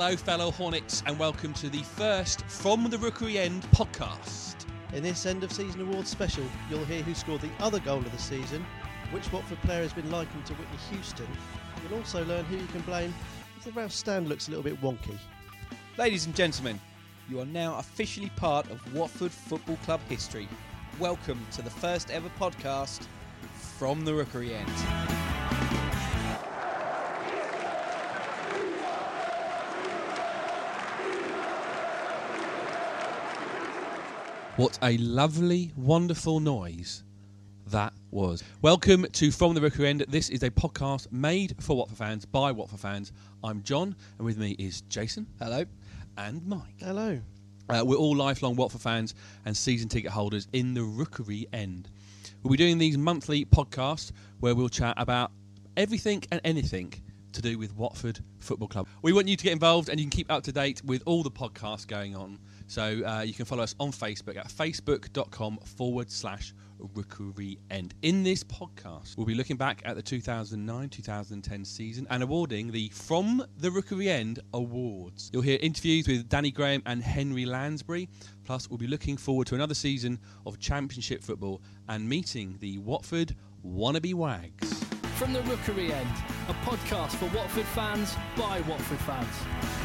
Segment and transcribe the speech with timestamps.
[0.00, 4.54] Hello, fellow Hornets, and welcome to the first From the Rookery End podcast.
[4.92, 8.12] In this end of season awards special, you'll hear who scored the other goal of
[8.12, 8.64] the season,
[9.10, 11.26] which Watford player has been likened to Whitney Houston.
[11.82, 13.12] You'll also learn who you can blame
[13.56, 15.18] if the Rouse stand looks a little bit wonky.
[15.98, 16.78] Ladies and gentlemen,
[17.28, 20.46] you are now officially part of Watford Football Club history.
[21.00, 23.04] Welcome to the first ever podcast
[23.52, 25.17] from the Rookery End.
[34.58, 37.04] What a lovely, wonderful noise
[37.68, 38.42] that was.
[38.60, 40.04] Welcome to From the Rookery End.
[40.08, 43.12] This is a podcast made for Watford fans by Watford fans.
[43.44, 45.28] I'm John, and with me is Jason.
[45.38, 45.64] Hello.
[46.16, 46.74] And Mike.
[46.80, 47.20] Hello.
[47.68, 49.14] Uh, we're all lifelong Watford fans
[49.44, 51.88] and season ticket holders in the Rookery End.
[52.42, 55.30] We'll be doing these monthly podcasts where we'll chat about
[55.76, 56.92] everything and anything
[57.32, 58.88] to do with Watford Football Club.
[59.02, 61.22] We want you to get involved and you can keep up to date with all
[61.22, 62.40] the podcasts going on.
[62.68, 67.94] So uh, you can follow us on Facebook at facebook.com forward slash Rookery End.
[68.02, 72.90] In this podcast, we'll be looking back at the 2009 2010 season and awarding the
[72.90, 75.30] From the Rookery End Awards.
[75.32, 78.08] You'll hear interviews with Danny Graham and Henry Lansbury.
[78.44, 83.34] Plus, we'll be looking forward to another season of Championship football and meeting the Watford
[83.64, 84.84] wannabe Wags.
[85.16, 86.10] From the Rookery End,
[86.48, 89.77] a podcast for Watford fans by Watford fans.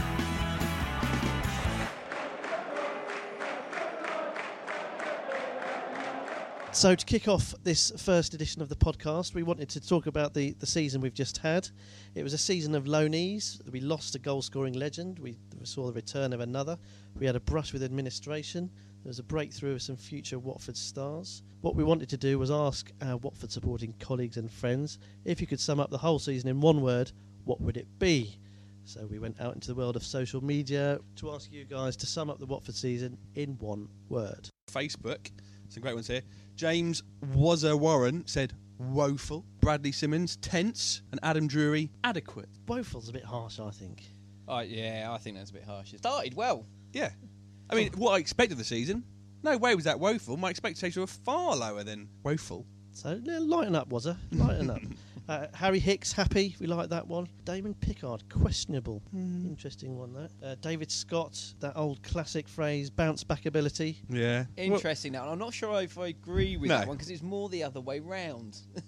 [6.73, 10.33] So, to kick off this first edition of the podcast, we wanted to talk about
[10.33, 11.69] the, the season we've just had.
[12.15, 13.61] It was a season of loanees.
[13.71, 15.19] We lost a goal scoring legend.
[15.19, 16.79] We saw the return of another.
[17.15, 18.71] We had a brush with administration.
[19.03, 21.43] There was a breakthrough of some future Watford stars.
[21.61, 25.45] What we wanted to do was ask our Watford supporting colleagues and friends if you
[25.45, 27.11] could sum up the whole season in one word,
[27.45, 28.39] what would it be?
[28.83, 32.07] So we went out into the world of social media to ask you guys to
[32.07, 34.49] sum up the Watford season in one word.
[34.71, 35.29] Facebook,
[35.73, 36.21] some great ones here.
[36.55, 37.03] James
[37.35, 39.45] Wazza Warren said woeful.
[39.59, 41.01] Bradley Simmons, tense.
[41.11, 42.49] And Adam Drury, adequate.
[42.67, 44.03] Woeful's a bit harsh, I think.
[44.47, 45.93] Oh, yeah, I think that's a bit harsh.
[45.93, 46.65] It started well.
[46.91, 47.09] Yeah.
[47.69, 49.03] I mean, what I expected of the season,
[49.41, 50.37] no way was that woeful.
[50.37, 52.65] My expectations were far lower than woeful.
[52.91, 54.81] So yeah, lighten up, was Lighten up.
[55.29, 56.55] Uh, Harry Hicks, happy.
[56.59, 57.27] We like that one.
[57.45, 59.01] Damon Pickard, questionable.
[59.13, 60.31] Interesting one, that.
[60.45, 64.01] Uh, David Scott, that old classic phrase, bounce back ability.
[64.09, 64.45] Yeah.
[64.57, 65.23] Interesting now.
[65.23, 66.77] and I'm not sure if I agree with No.
[66.79, 68.57] that one because it's more the other way round.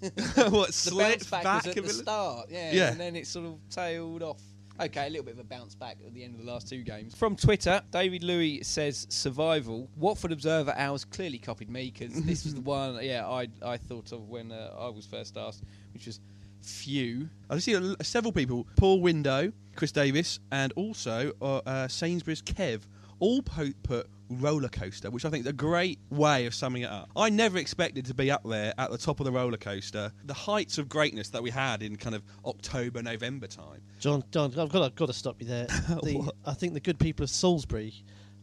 [0.50, 2.90] what, the slid bounce back, back was at a the start, yeah, Yeah.
[2.90, 4.42] and then it sort of tailed off.
[4.80, 6.82] Okay, a little bit of a bounce back at the end of the last two
[6.82, 7.14] games.
[7.14, 9.88] From Twitter, David Louis says survival.
[9.96, 14.12] Watford Observer Hours clearly copied me because this was the one, yeah, I I thought
[14.12, 15.62] of when uh, I was first asked,
[15.94, 16.20] which was
[16.60, 17.28] few.
[17.48, 22.82] I see a- several people, Paul Window, Chris Davis, and also uh, uh, Sainsbury's Kev,
[23.18, 26.90] all po- put roller coaster, which I think is a great way of summing it
[26.90, 27.10] up.
[27.16, 30.34] I never expected to be up there at the top of the roller coaster, the
[30.34, 33.82] heights of greatness that we had in kind of October, November time.
[33.98, 35.66] John, John, I've got, I've got to stop you there.
[36.06, 37.92] The, I think the good people of Salisbury.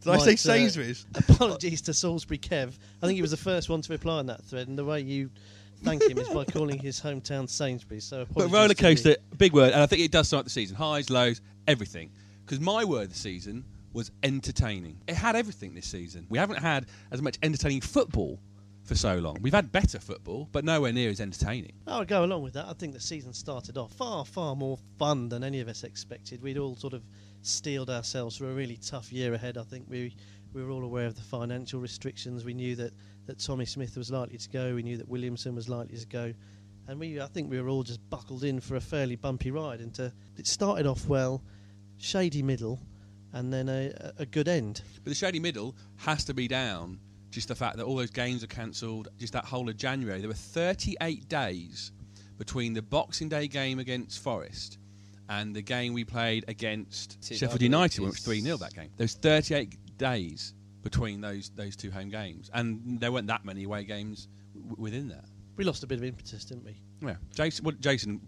[0.02, 1.06] Did I say might, uh, Sainsbury's?
[1.30, 2.78] apologies to Salisbury Kev.
[3.02, 5.02] I think he was the first one to reply on that thread, and the way
[5.02, 5.30] you
[5.84, 8.04] thank him is by calling his hometown Sainsbury's.
[8.06, 10.76] So, But roller coaster, big word, and I think it does start the season.
[10.76, 12.12] Highs, lows, everything.
[12.46, 15.02] Because my word the season was entertaining.
[15.08, 16.26] It had everything this season.
[16.30, 18.40] We haven't had as much entertaining football
[18.84, 19.38] for so long.
[19.42, 21.74] We've had better football, but nowhere near as entertaining.
[21.88, 22.66] I would go along with that.
[22.66, 26.42] I think the season started off far, far more fun than any of us expected.
[26.42, 27.04] We'd all sort of
[27.42, 29.58] steeled ourselves for a really tough year ahead.
[29.58, 30.16] I think we
[30.54, 32.46] we were all aware of the financial restrictions.
[32.46, 32.94] We knew that,
[33.26, 34.76] that Tommy Smith was likely to go.
[34.76, 36.34] We knew that Williamson was likely to go.
[36.88, 39.80] And we, I think we were all just buckled in for a fairly bumpy ride.
[39.80, 41.42] And to, it started off well,
[41.98, 42.80] shady middle,
[43.34, 44.82] and then a, a- a good end.
[45.04, 47.00] But the shady middle has to be down.
[47.32, 49.08] Just the fact that all those games are cancelled.
[49.18, 51.92] Just that whole of January, there were 38 days
[52.38, 54.78] between the Boxing Day game against Forest
[55.30, 58.58] and the game we played against Sid, Sheffield United, when it was it's- three 0
[58.58, 58.90] that game.
[58.98, 60.54] There's 38 days
[60.84, 65.08] between those those two home games, and there weren't that many away games w- within
[65.08, 65.26] that.
[65.56, 66.76] We lost a bit of impetus, didn't we?
[67.02, 67.64] Yeah, Jason.
[67.66, 68.20] What, Jason,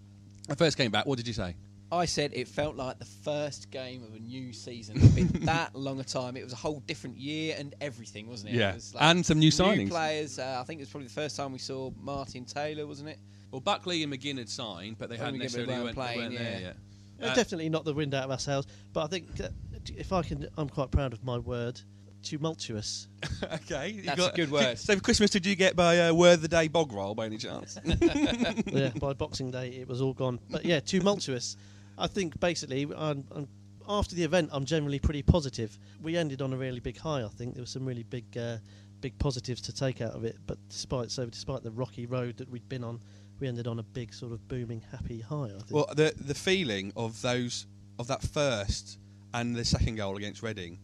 [0.49, 1.05] I first came back.
[1.05, 1.55] What did you say?
[1.95, 4.97] I said it felt like the first game of a new season.
[4.97, 6.35] It's been that long a time.
[6.37, 8.57] It was a whole different year and everything, wasn't it?
[8.57, 8.71] Yeah.
[8.71, 9.89] It was like And some new signings.
[9.89, 10.37] players.
[10.39, 13.19] Uh, I think it was probably the first time we saw Martin Taylor, wasn't it?
[13.51, 16.37] Well, Buckley and McGinn had signed, but they hadn't McGinn necessarily weren't weren't, playing, weren't
[16.37, 16.59] there yeah.
[16.59, 16.77] yet.
[17.21, 19.47] Uh, Uh, definitely not the wind out of our sails, but I think uh,
[19.95, 21.79] if I can, I'm quite proud of my word.
[22.23, 23.07] Tumultuous.
[23.53, 24.79] okay, you That's a good did- word.
[24.79, 27.27] so for Christmas, did you get by uh, Word of the Day bog roll by
[27.27, 27.77] any chance?
[27.85, 30.39] yeah, by Boxing Day it was all gone.
[30.49, 31.55] But yeah, tumultuous.
[31.97, 33.47] I think basically I'm, I'm
[33.87, 35.77] after the event, I'm generally pretty positive.
[36.01, 37.23] We ended on a really big high.
[37.23, 38.57] I think there were some really big, uh,
[39.01, 40.37] big positives to take out of it.
[40.47, 42.99] But despite so, despite the rocky road that we'd been on,
[43.39, 45.45] we ended on a big sort of booming, happy high.
[45.45, 45.71] I think.
[45.71, 47.67] Well, the the feeling of those
[47.99, 48.97] of that first
[49.33, 50.79] and the second goal against Reading,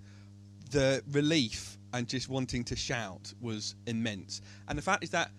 [0.72, 4.42] the relief and just wanting to shout was immense.
[4.68, 5.32] And the fact is that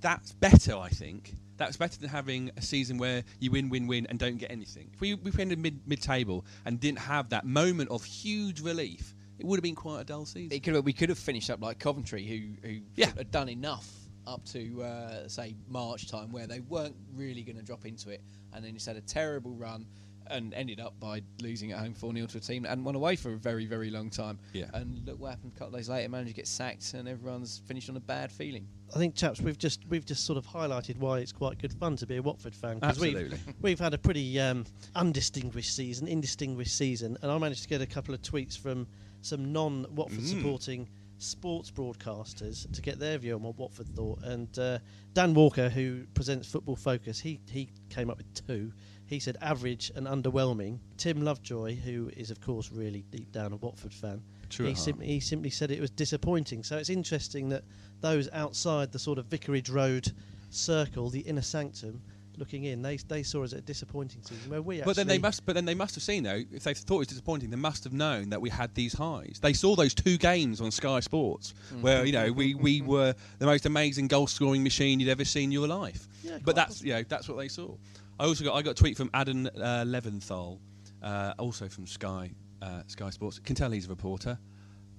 [0.00, 1.34] that's better, I think.
[1.58, 4.90] That's better than having a season where you win, win, win, and don't get anything.
[4.94, 9.14] If we, we ended mid mid table and didn't have that moment of huge relief,
[9.38, 10.56] it would have been quite a dull season.
[10.56, 13.12] It could have, we could have finished up like Coventry, who who Yeah.
[13.16, 13.88] had done enough
[14.26, 18.20] up to uh, say March time, where they weren't really going to drop into it,
[18.52, 19.86] and then just had a terrible run
[20.30, 22.94] and ended up by losing at home four 0 to a team and hadn't won
[22.94, 24.38] away for a very very long time.
[24.52, 24.66] Yeah.
[24.74, 26.08] And look what happened a couple of days later.
[26.08, 28.66] Manager gets sacked, and everyone's finished on a bad feeling.
[28.94, 31.96] I think, chaps, we've just we've just sort of highlighted why it's quite good fun
[31.96, 33.38] to be a Watford fan because we've Absolutely.
[33.60, 34.64] we've had a pretty um,
[34.94, 38.86] undistinguished season, indistinguished season, and I managed to get a couple of tweets from
[39.20, 40.26] some non-Watford Mm.
[40.36, 40.88] supporting
[41.20, 44.22] sports broadcasters to get their view on what Watford thought.
[44.22, 44.78] And uh,
[45.14, 48.72] Dan Walker, who presents Football Focus, he he came up with two.
[49.08, 50.78] He said average and underwhelming.
[50.98, 55.06] Tim Lovejoy, who is of course really deep down a Watford fan, True he, simply,
[55.06, 56.62] he simply said it was disappointing.
[56.62, 57.64] So it's interesting that
[58.00, 60.12] those outside the sort of Vicarage Road
[60.50, 62.00] circle, the inner sanctum,
[62.38, 64.50] looking in, they they saw us a disappointing season.
[64.50, 65.44] Where we But then they must.
[65.44, 66.42] But then they must have seen though.
[66.52, 69.38] If they thought it was disappointing, they must have known that we had these highs.
[69.40, 71.82] They saw those two games on Sky Sports, mm.
[71.82, 75.44] where you know we, we were the most amazing goal scoring machine you'd ever seen
[75.44, 76.08] in your life.
[76.22, 77.74] Yeah, but that's you know that's what they saw.
[78.20, 80.58] I also got I got a tweet from Adam uh, Leventhal,
[81.02, 82.30] uh, also from Sky
[82.62, 83.38] uh, Sky Sports.
[83.38, 84.38] Can tell he's a reporter.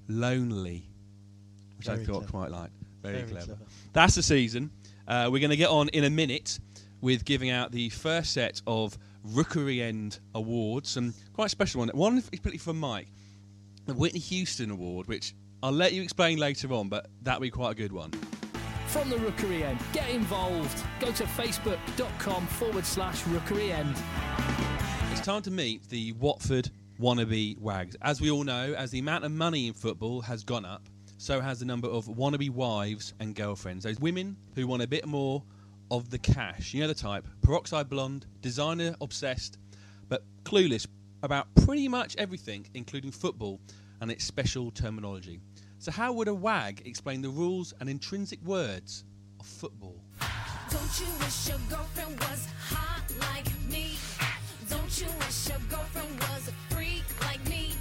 [0.08, 0.84] Lonely,
[1.78, 2.32] which I Very thought clever.
[2.32, 2.72] quite like.
[3.04, 3.46] Very, Very clever.
[3.46, 3.62] clever.
[3.94, 4.72] That's the season.
[5.08, 6.60] Uh, we're going to get on in a minute
[7.02, 10.90] with giving out the first set of Rookery End awards.
[10.90, 11.90] Some quite special one.
[11.90, 13.08] One is particularly for Mike,
[13.86, 17.72] the Whitney Houston Award, which I'll let you explain later on, but that'll be quite
[17.72, 18.12] a good one.
[18.90, 20.84] From the Rookery End, get involved.
[21.00, 23.96] Go to facebook.com forward slash Rookery End.
[25.12, 27.96] It's time to meet the Watford wannabe wags.
[28.02, 31.40] As we all know, as the amount of money in football has gone up, so
[31.40, 33.84] has the number of wannabe wives and girlfriends.
[33.84, 35.44] Those women who want a bit more
[35.92, 36.74] of the cash.
[36.74, 37.28] You know the type.
[37.44, 39.60] Peroxide blonde, designer obsessed,
[40.08, 40.88] but clueless
[41.22, 43.60] about pretty much everything, including football
[44.02, 45.40] and its special terminology.
[45.82, 49.06] So, how would a wag explain the rules and intrinsic words
[49.40, 50.04] of football?
[50.70, 53.96] Don't you wish your girlfriend was hot like me?
[54.70, 57.72] Don't you wish your girlfriend was a freak like me?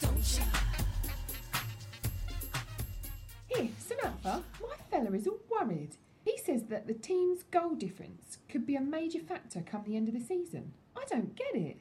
[0.00, 0.44] Don't you?
[3.48, 5.98] Here, Samantha, my fella is all worried.
[6.24, 10.08] He says that the team's goal difference could be a major factor come the end
[10.08, 10.72] of the season.
[10.96, 11.76] I don't get it.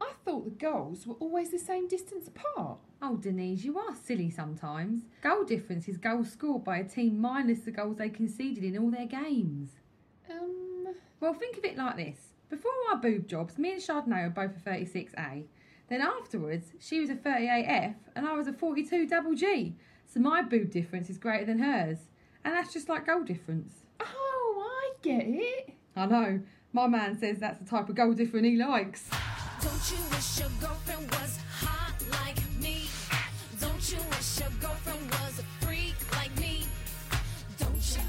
[0.00, 2.78] I thought the goals were always the same distance apart.
[3.02, 5.02] Oh, Denise, you are silly sometimes.
[5.22, 8.90] Goal difference is goals scored by a team minus the goals they conceded in all
[8.90, 9.70] their games.
[10.30, 12.18] Um, Well, think of it like this.
[12.48, 15.44] Before our boob jobs, me and Chardonnay were both a 36A.
[15.88, 19.74] Then afterwards, she was a 38F and I was a 42 double G.
[20.06, 21.98] So my boob difference is greater than hers.
[22.44, 23.72] And that's just like goal difference.
[24.00, 25.74] oh, I get it.
[25.94, 26.40] I know.
[26.72, 29.08] My man says that's the type of goal difference he likes.
[29.62, 32.88] Don't you wish your girlfriend was hot like me?
[33.60, 36.64] Don't you wish your girlfriend was a freak like me?
[37.58, 38.02] Don't you?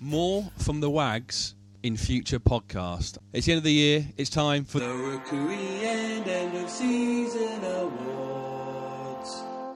[0.00, 3.18] More from the Wags in future podcast.
[3.32, 4.06] It's the end of the year.
[4.16, 8.19] It's time for the Rookery End End of Season Awards.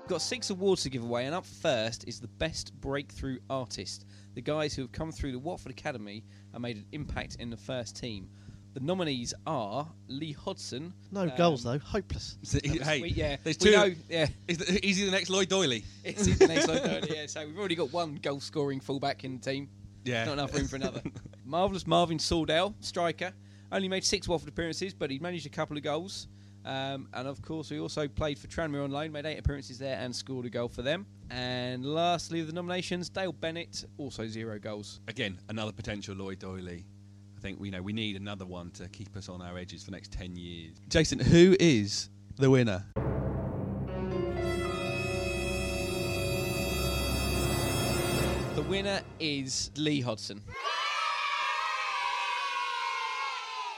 [0.04, 4.04] We've got six awards to give away, and up first is the Best Breakthrough Artist.
[4.34, 7.56] The guys who have come through the Watford Academy and made an impact in the
[7.56, 8.28] first team.
[8.74, 10.92] The nominees are Lee Hodson.
[11.10, 12.36] no um, goals though, hopeless.
[12.44, 13.70] So, that hey, sweet, yeah, there's two.
[13.70, 15.84] know, yeah, Is, the, is he the next Lloyd Doyley?
[16.04, 17.24] it's the next one, yeah.
[17.24, 19.70] So we've already got one goal-scoring fullback in the team.
[20.04, 20.26] Yeah.
[20.26, 21.00] Not enough room for another.
[21.46, 23.32] Marvellous Marvin Sordell, striker.
[23.72, 26.28] Only made six Watford appearances, but he managed a couple of goals.
[26.64, 29.98] Um, and of course, we also played for Tranmere on loan, made eight appearances there,
[29.98, 31.06] and scored a goal for them.
[31.30, 35.00] And lastly, the nominations, Dale Bennett, also zero goals.
[35.08, 36.84] Again, another potential Lloyd Doyley.
[37.36, 39.90] I think we know we need another one to keep us on our edges for
[39.90, 40.76] the next 10 years.
[40.88, 42.84] Jason, who is the winner?
[48.54, 50.40] The winner is Lee Hodson.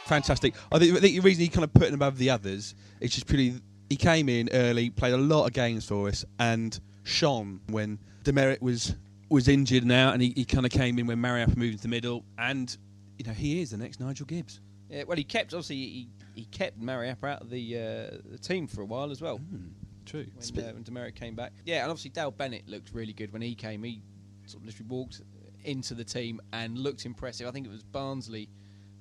[0.06, 0.54] Fantastic.
[0.72, 3.10] I think, I think the reason he kind of put him above the others is
[3.12, 7.60] just purely he came in early, played a lot of games for us, and shone
[7.68, 8.94] when DeMerit was
[9.28, 11.88] was injured now, and he, he kind of came in when Mariappa moved to the
[11.88, 12.76] middle, and
[13.18, 14.60] you know he is the next Nigel Gibbs.
[14.88, 18.66] Yeah, well, he kept obviously he, he kept Mariappa out of the uh, the team
[18.66, 19.38] for a while as well.
[19.38, 19.68] Hmm,
[20.04, 20.26] true.
[20.54, 21.52] when, uh, when DeMerit came back.
[21.64, 23.82] Yeah, and obviously Dale Bennett looked really good when he came.
[23.82, 24.02] He
[24.46, 25.20] sort of literally walked
[25.64, 27.48] into the team and looked impressive.
[27.48, 28.48] I think it was Barnsley,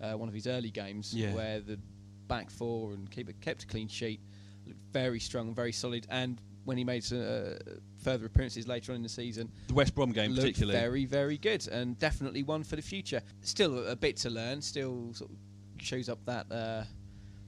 [0.02, 1.34] uh, one of his early games, Yeah.
[1.34, 1.80] where the
[2.28, 4.20] back four and keeper kept a clean sheet,
[4.68, 6.08] looked very strong, very solid.
[6.10, 7.54] And when he made some, uh,
[7.98, 10.80] further appearances later on in the season, The West Brom game, looked particularly.
[10.80, 13.22] very, very good, and definitely one for the future.
[13.42, 14.62] Still a, a bit to learn.
[14.62, 15.38] Still sort of
[15.82, 16.84] shows up that uh,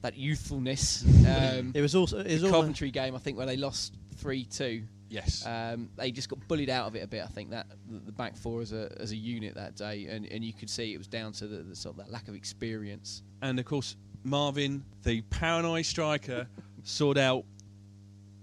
[0.02, 1.04] that youthfulness.
[1.28, 4.44] Um, It was also it was the Coventry game, I think, where they lost three
[4.44, 4.84] two.
[5.08, 5.44] Yes.
[5.46, 7.22] Um, they just got bullied out of it a bit.
[7.22, 10.26] I think that the, the back four as a as a unit that day, and,
[10.26, 12.34] and you could see it was down to the, the sort of that lack of
[12.34, 13.22] experience.
[13.42, 16.46] and of course, Marvin, the paranoid striker,
[16.82, 17.44] sorted out.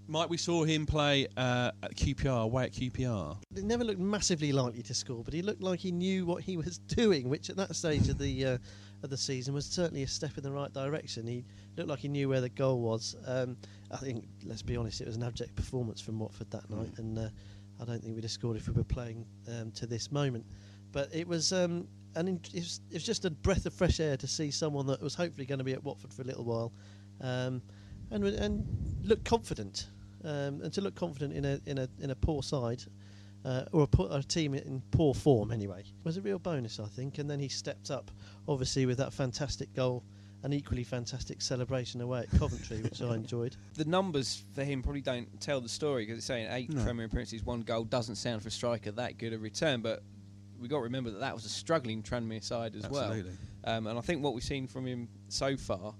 [0.08, 3.38] Mike, we saw him play uh, at QPR, away at QPR.
[3.56, 6.58] He never looked massively likely to score, but he looked like he knew what he
[6.58, 8.58] was doing, which at that stage of the uh,
[9.04, 11.28] of the season was certainly a step in the right direction.
[11.28, 11.46] He
[11.78, 13.16] looked like he knew where the goal was.
[13.26, 13.58] Um,
[13.92, 17.18] I think, let's be honest, it was an abject performance from Watford that night, and
[17.18, 17.30] uh,
[17.82, 20.46] I don't think we'd have scored if we were playing um, to this moment.
[20.92, 24.18] But it was um, an it was, it was just a breath of fresh air
[24.18, 26.74] to see someone that was hopefully going to be at Watford for a little while,
[27.22, 27.62] um,
[28.12, 28.66] and and
[29.04, 29.90] look confident,
[30.24, 32.84] um, and to look confident in a in a in a poor side
[33.46, 36.88] uh, or a, po- a team in poor form anyway, was a real bonus, I
[36.88, 37.20] think.
[37.20, 38.10] And then he stepped up,
[38.48, 40.04] obviously, with that fantastic goal,
[40.44, 43.56] an equally fantastic celebration away at Coventry, which I enjoyed.
[43.76, 46.84] The numbers for him probably don't tell the story because it's saying eight No.
[46.84, 50.02] Premier appearances, one goal doesn't sound for a striker that good a return, but
[50.60, 53.04] we got to remember that that was a struggling Tranmere side as well.
[53.04, 53.34] Absolutely.
[53.64, 55.94] Um, and I think what we've seen from him so far,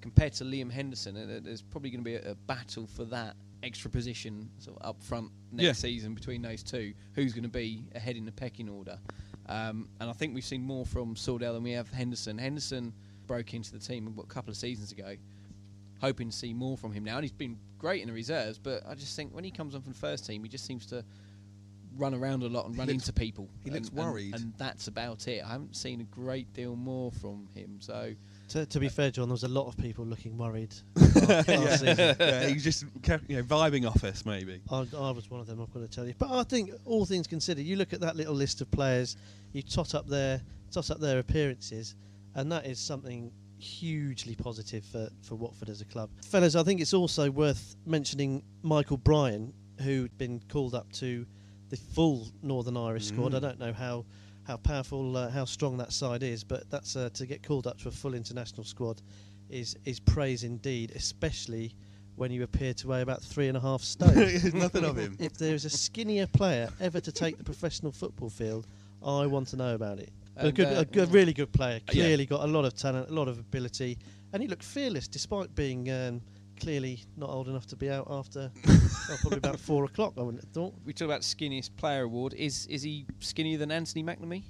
[0.00, 3.36] compared to Liam Henderson, uh, there's probably going to be a, a battle for that
[3.62, 5.72] extra position sort of up front next Yeah.
[5.72, 6.94] season between those two.
[7.14, 8.98] Who's going to be ahead in the pecking order?
[9.46, 12.38] Um, and I think we've seen more from Sordell than we have Henderson.
[12.38, 12.92] Henderson
[13.26, 15.16] broke into the team a couple of seasons ago,
[16.00, 17.16] hoping to see more from him now.
[17.16, 19.82] And he's been great in the reserves, but I just think when he comes on
[19.82, 21.04] from the first team, he just seems to
[21.96, 23.48] run around a lot and He run looks- into people.
[23.64, 24.34] he looks and- and- worried.
[24.34, 25.44] and that's about it.
[25.44, 27.80] I haven't seen a great deal more from him.
[27.80, 28.14] So
[28.52, 30.74] To, to be fair, John, there was a lot of people looking worried.
[30.96, 31.42] yeah.
[31.48, 31.96] last season.
[32.20, 34.60] yeah, he's just kept, you know, vibing off us, maybe.
[34.70, 35.58] I, I was one of them.
[35.62, 36.12] I've got to tell you.
[36.18, 39.16] But I think all things considered, you look at that little list of players,
[39.52, 41.94] you tot up their tot up their appearances,
[42.34, 46.10] and that is something hugely positive for, for Watford as a club.
[46.22, 51.24] Fellas, I think it's also worth mentioning Michael Bryan, who'd been called up to
[51.70, 53.32] the full Northern Irish squad.
[53.32, 53.36] Mm.
[53.36, 54.04] I don't know how
[54.46, 57.78] how powerful, uh, how strong that side is, but that's uh, to get called up
[57.78, 59.00] to a full international squad
[59.48, 61.74] is is praise indeed, especially
[62.16, 64.14] when you appear to weigh about three and a half stone.
[64.54, 65.16] Nothing of him.
[65.20, 68.66] if there is a skinnier player ever to take the professional football field,
[69.04, 70.12] I want to know about it.
[70.34, 71.80] But a good, uh, a good, really good player.
[71.88, 71.92] Yeah.
[71.92, 73.98] Clearly got a lot of talent, a lot of ability,
[74.32, 76.22] and he looked fearless despite being um,
[76.62, 80.14] clearly not old enough to be out after well, probably about four o'clock.
[80.16, 80.74] I wouldn't have thought.
[80.84, 82.34] we talk about skinniest player award.
[82.34, 84.44] Is is he skinnier than Anthony McNamee?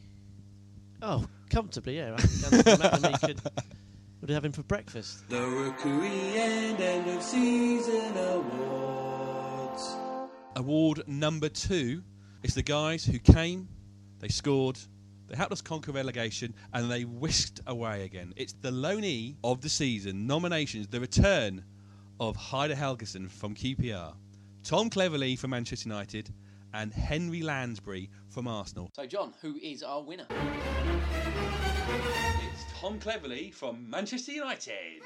[1.01, 2.15] Oh, comfortably, yeah.
[2.15, 2.77] I think Anthony
[3.09, 3.41] McNamee could
[4.21, 5.29] would have him for breakfast.
[5.31, 9.97] The Rookery and End of Season Awards.
[10.57, 12.03] Award number two
[12.43, 13.69] is the guys who came,
[14.21, 14.79] they scored,
[15.29, 18.35] they helped us conquer relegation, and they whisked away again.
[18.37, 21.65] It's the loanee of the season nominations, the return
[22.21, 24.15] of Heidar Helguson from QPR,
[24.65, 26.33] Tom Cleverley from Manchester United,
[26.75, 28.91] and Henry Lansbury from Arsenal.
[28.95, 30.27] So, John, who is our winner?
[31.91, 35.03] It's Tom Cleverley from Manchester United.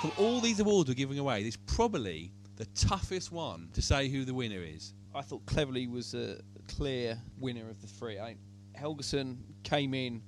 [0.00, 4.08] From all these awards we're giving away, this is probably the toughest one to say
[4.08, 4.94] who the winner is.
[5.14, 8.18] I thought Cleverley was a clear winner of the three.
[8.18, 8.36] I
[8.78, 10.22] Helgeson came in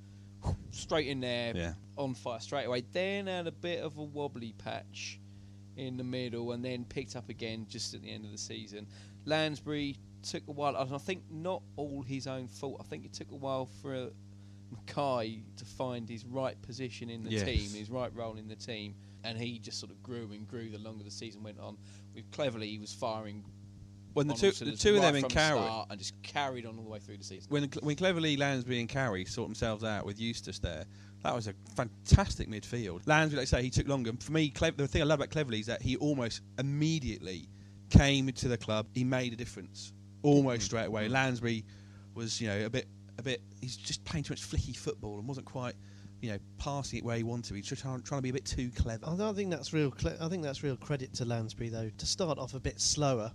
[0.71, 1.75] straight in there, Yeah.
[1.97, 2.83] on fire straight away.
[2.93, 5.19] Then had a bit of a wobbly patch
[5.77, 8.87] in the middle, and then picked up again just at the end of the season.
[9.25, 12.77] Lansbury took a while, and I think not all his own fault.
[12.81, 14.07] I think it took a while for uh,
[14.71, 17.45] Mackay to find his right position in the Yes.
[17.45, 20.69] team, his right role in the team, and he just sort of grew and grew
[20.71, 21.77] the longer the season went on.
[22.15, 23.45] With Cleverley, he was firing
[24.15, 26.21] When the two, the cylinders two of right them in from the Carroll, and just
[26.23, 27.47] carried on all the way through the season.
[27.51, 30.85] when when Cleverley, Lansbury, and Carey sort themselves out with Eustace there,
[31.25, 33.01] that was a fantastic midfield.
[33.07, 34.13] Lansbury, like I say, he took longer.
[34.21, 37.49] For me, Clev- the thing I love about Cleverley is that he almost immediately
[37.91, 38.87] came to the club.
[38.95, 39.93] He made a difference
[40.23, 40.65] almost mm-hmm.
[40.65, 41.05] straight away.
[41.05, 41.15] Mm-hmm.
[41.15, 41.65] Lansbury
[42.15, 42.87] was, you know, a bit,
[43.19, 43.43] a bit.
[43.61, 45.75] He's just playing too much flicky football and wasn't quite,
[46.21, 47.47] you know, passing it where he wanted.
[47.47, 47.55] to.
[47.55, 49.07] He's just trying, trying to be a bit too clever.
[49.07, 49.91] I think that's real.
[49.91, 53.33] Cle- I think that's real credit to Lansbury though to start off a bit slower,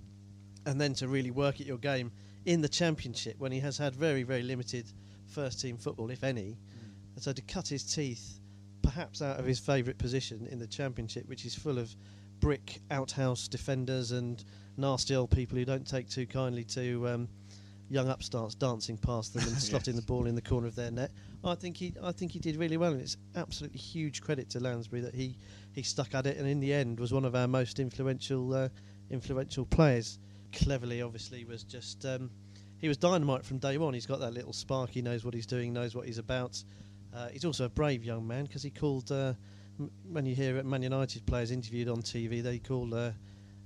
[0.66, 2.12] and then to really work at your game
[2.46, 4.92] in the championship when he has had very very limited
[5.30, 6.58] first team football, if any.
[7.16, 8.40] And so to cut his teeth,
[8.82, 11.96] perhaps out of his favourite position in the Championship, which is full of
[12.40, 14.44] brick outhouse defenders and
[14.78, 17.30] nasty old people who don't take too kindly to um,
[17.90, 21.12] young upstarts dancing past them and slotting the ball in the corner of their net.
[21.44, 24.60] I think he, I think he did really well, and it's absolutely huge credit to
[24.60, 25.38] Lansbury that he,
[25.74, 28.70] he stuck at it, and in the end was one of our most influential uh,
[29.10, 30.20] influential players.
[30.52, 32.30] Cleverley, obviously, was just um,
[32.80, 33.94] he was dynamite from day one.
[33.94, 34.90] He's got that little spark.
[34.90, 36.62] He knows what he's doing, knows what he's about.
[37.14, 39.12] Uh, he's also a brave young man because he called.
[39.12, 39.34] Uh,
[39.80, 43.12] m- when you hear Man United players interviewed on TV, they call uh,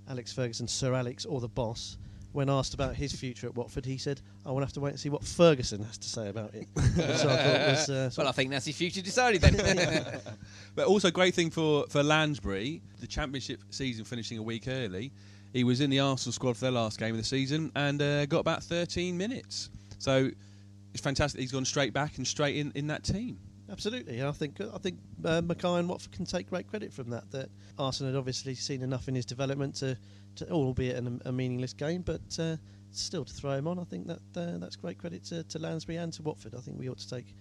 [0.10, 1.98] Alex Ferguson Sir Alex or the boss.
[2.32, 5.00] When asked about his future at Watford, he said, "I will have to wait and
[5.00, 8.28] see what Ferguson has to say about it." so I thought it was, uh, Well,
[8.28, 10.22] I think that's his future decided then.
[10.76, 15.12] But also, great thing for, for Lansbury, the championship season finishing a week early.
[15.54, 18.26] He was in the Arsenal squad for their last game of the season and uh,
[18.26, 19.70] got about 13 minutes.
[20.00, 20.32] So
[20.94, 21.40] it's fantastic.
[21.40, 23.40] He's gone straight back and straight in, in that team.
[23.72, 27.10] Absolutely, and I think I think uh, Mackay and Watford can take great credit from
[27.12, 27.32] that.
[27.32, 29.98] That Arsenal had obviously seen enough in his development to,
[30.36, 32.58] to albeit an, a meaningless game, but uh,
[32.92, 33.80] still to throw him on.
[33.80, 36.56] I think that uh, that's great credit to, to Lansbury and to Watford.
[36.56, 37.36] I think we ought to take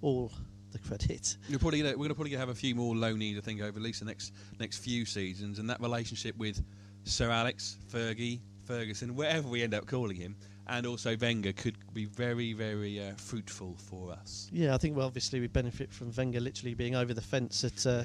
[0.00, 0.32] all
[0.72, 1.36] the credit.
[1.50, 3.76] We're probably gonna, we're going to probably have a few more loanees, I think, over
[3.76, 6.64] at least the next next few seasons, and that relationship with
[7.06, 10.36] Sir Alex, Fergie, Ferguson, wherever we end up calling him,
[10.66, 14.48] and also Wenger could be very, very uh, fruitful for us.
[14.52, 17.86] Yeah, I think well, obviously we benefit from Wenger literally being over the fence at.
[17.86, 18.04] Uh,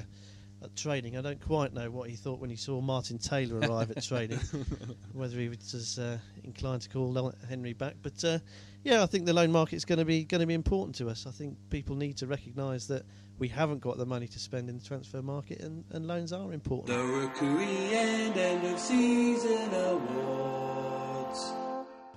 [0.64, 3.90] at training, I don't quite know what he thought when he saw Martin Taylor arrive
[3.90, 4.38] at training.
[5.12, 8.38] Whether he was as, uh, inclined to call Henry back, but uh,
[8.84, 11.26] yeah, I think the loan market's going to be going to be important to us.
[11.26, 13.04] I think people need to recognise that
[13.42, 16.52] we haven't got the money to spend in the transfer market, and, and loans are
[16.52, 16.96] important.
[16.96, 21.40] The Rookery and end of season awards.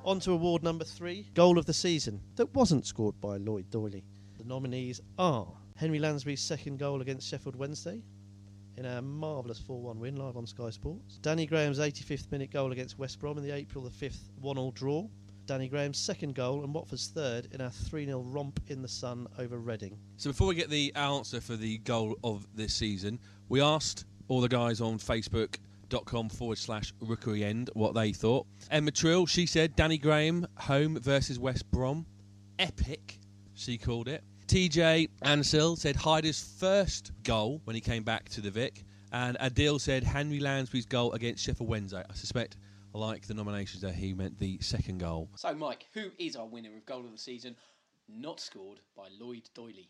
[0.04, 4.04] On to award number three, goal of the season that wasn't scored by Lloyd Doyley.
[4.38, 8.04] The nominees are Henry Lansbury's second goal against Sheffield Wednesday
[8.78, 11.18] in a marvellous 4 1 win live on Sky Sports.
[11.24, 14.70] Danny Graham's 85th minute goal against West Brom in the April the 5th 1 all
[14.70, 15.08] draw.
[15.46, 19.28] Danny Graham's second goal and Watford's third in our 3 0 romp in the sun
[19.38, 19.98] over Reading.
[20.18, 24.42] So before we get the answer for the goal of this season, we asked all
[24.42, 28.48] the guys on Facebook.com forward slash rookery end what they thought.
[28.72, 32.08] Emma Trill, she said Danny Graham home versus West Brom.
[32.58, 33.20] Epic,
[33.54, 34.24] she called it.
[34.48, 38.84] TJ Ansell said Heidar's first goal when he came back to the Vic.
[39.12, 42.04] And Adil said Henry Lansbury's goal against Sheffield Wednesday.
[42.10, 42.58] I suspect,
[42.96, 45.30] like the nominations there, he meant the second goal.
[45.36, 47.56] So, Mike, who is our winner of goal of the season?
[48.08, 49.88] Not scored by Lloyd Doyley.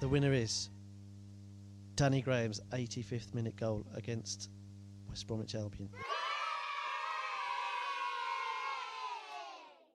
[0.00, 0.68] The winner is
[1.96, 4.50] Danny Graham's 85th minute goal against
[5.08, 5.88] West Bromwich Albion.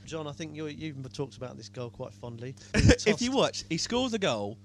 [0.06, 2.56] John, I think you, you've talked about this goal quite fondly.
[2.74, 4.58] if you watch, he scores a goal.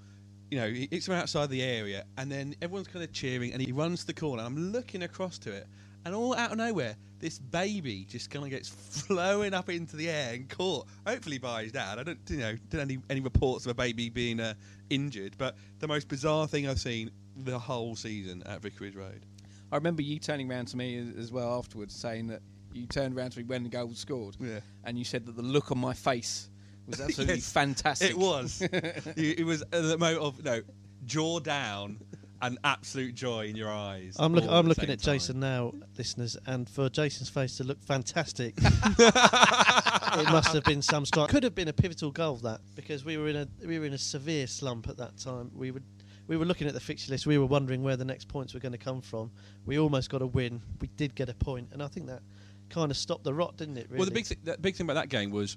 [0.51, 3.61] You know, he- it's from outside the area, and then everyone's kind of cheering, and
[3.61, 4.43] he runs to the corner.
[4.43, 5.67] I'm looking across to it,
[6.05, 8.69] and all out of nowhere, this baby just kind of gets
[9.07, 11.99] flowing up into the air and caught, hopefully by his dad.
[11.99, 14.55] I don't, you know, don't any any reports of a baby being uh,
[14.91, 19.25] injured, but the most bizarre thing I've seen the whole season at Vicarage Road.
[19.73, 23.17] I remember you turning around to me as, as well afterwards, saying that you turned
[23.17, 24.61] around to me when the goal was scored, Yeah.
[24.85, 26.51] and you said that the look on my face
[26.87, 28.11] was absolutely Yes, fantastic.
[28.11, 28.61] It was.
[28.63, 30.61] it, it was the moment of no
[31.07, 31.99] jaw down
[32.43, 34.17] and absolute joy in your eyes.
[34.19, 37.83] I'm, look, I'm looking same at Jason now, listeners, and for Jason's face to look
[37.83, 41.31] fantastic, it must have been some strike.
[41.31, 43.95] Could have been a pivotal goal that because we were in a we were in
[43.95, 45.51] a severe slump at that time.
[45.55, 45.85] We would
[46.27, 47.27] we were looking at the fixture list.
[47.27, 49.31] We were wondering where the next points were going to come from.
[49.67, 50.63] We almost got a win.
[50.81, 52.23] We did get a point, and I think that
[52.71, 53.87] kind of stopped the rot, didn't it?
[53.89, 53.99] Really?
[53.99, 55.57] Well, the big th- the big thing about that game was,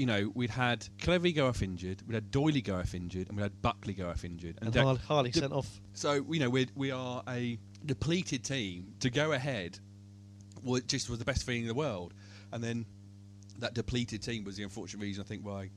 [0.00, 3.36] you know, we'd had Cleverley go off injured, we'd had Doyley go off injured, and
[3.36, 4.56] we had Buckley go off injured.
[4.62, 5.68] and Jack- Har- Harley de- sent off.
[5.92, 8.94] So you know, we we are a depleted team.
[9.00, 9.78] To go ahead,
[10.62, 12.14] well, just was the best feeling in the world.
[12.50, 12.86] And then
[13.58, 15.68] that depleted team was the unfortunate reason I think why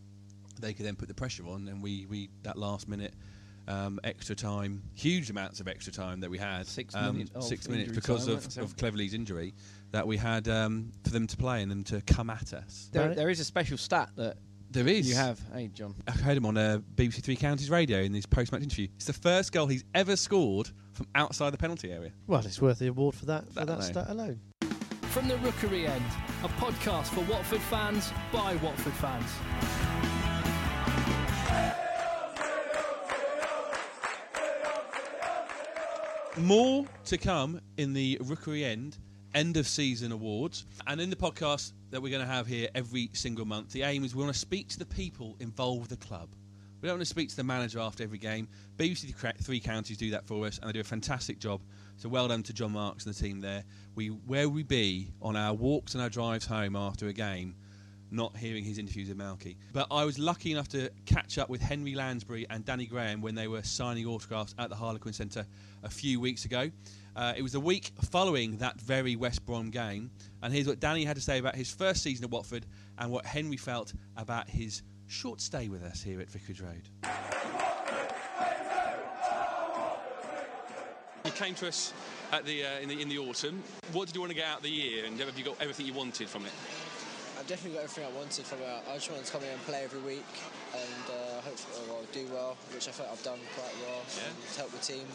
[0.58, 3.14] they could then put the pressure on, and we we that last minute.
[3.66, 6.68] Um, extra time, huge amounts of extra time that we had.
[6.68, 9.54] Six um, minutes six minutes because time, of, of Cleverley's injury
[9.94, 12.90] that we had um, for them to play and them to come at us.
[12.92, 14.38] There, there is a special stat that
[14.72, 15.08] There is.
[15.08, 15.40] you have.
[15.54, 15.94] Hey, John.
[16.08, 18.88] I heard him on uh, BBC Three Counties Radio in his post-match interview.
[18.96, 22.12] It's the first goal he's ever scored from outside the penalty area.
[22.28, 23.82] Well, it's worth the award for that for That that alone.
[23.84, 24.40] stat alone.
[25.12, 26.04] From the Rookery End,
[26.44, 29.30] a podcast for Watford fans by Watford fans.
[36.38, 38.98] More to come in the Rookery End
[39.36, 43.10] end of season awards and in the podcast that we're going to have here every
[43.14, 43.72] single month.
[43.72, 46.30] The aim is we want to speak to the people involved with the club.
[46.82, 48.50] We don't want to speak to the manager after every game.
[48.76, 51.62] BBC Three Counties do that for us, and they do a fantastic job.
[51.96, 53.64] So well done to John Marks and the team there.
[53.96, 57.56] We where we be on our walks and our drives home after a game,
[58.12, 59.56] not hearing his interviews with Malky.
[59.72, 63.36] But I was lucky enough to catch up with Henry Lansbury and Danny Graham when
[63.36, 65.46] they were signing autographs at the Harlequin Centre
[65.84, 66.70] a few weeks ago.
[67.16, 70.10] Uh, it was the week following that very West Brom game,
[70.42, 72.66] and here's what Danny had to say about his first season at Watford
[72.98, 76.90] and what Henry felt about his short stay with us here at Vicarage Road.
[81.24, 81.94] You came to us
[82.32, 83.64] at the, uh, in the in the autumn.
[83.92, 85.86] What did you want to get out of the year, and have you got everything
[85.86, 86.52] you wanted from it?
[87.40, 88.84] I've definitely got everything I wanted from it.
[88.90, 90.26] I just wanted to come here and play every week
[90.74, 91.13] and uh,
[91.46, 94.02] hopefully well, do well, which I think I've done quite well.
[94.18, 94.30] Yeah.
[94.32, 95.06] And help the team.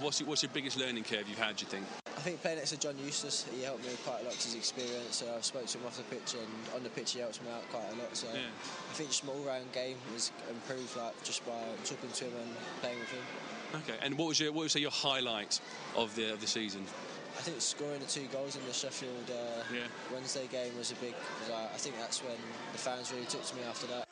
[0.00, 1.56] What's your, what's your biggest learning curve you've had?
[1.56, 1.84] Do you think?
[2.06, 4.56] I think playing next to John Eustace, he helped me quite a lot 'cause his
[4.56, 5.16] experience.
[5.16, 7.46] So I've spoke to him off the pitch and on the pitch he helps me
[7.50, 8.10] out quite a lot.
[8.16, 8.50] So Yeah.
[8.90, 12.56] I think just my all-round game has improved like just by talking to him and
[12.80, 13.22] playing with him.
[13.86, 13.98] Okay.
[14.02, 15.60] And what was your what say your highlight
[15.94, 16.84] of the of the season?
[17.38, 19.86] I think scoring the two goals in the Sheffield uh, Yeah.
[20.12, 21.14] Wednesday game was a big.
[21.42, 22.34] Was, uh, I think that's when
[22.72, 24.07] the fans really took to me after that.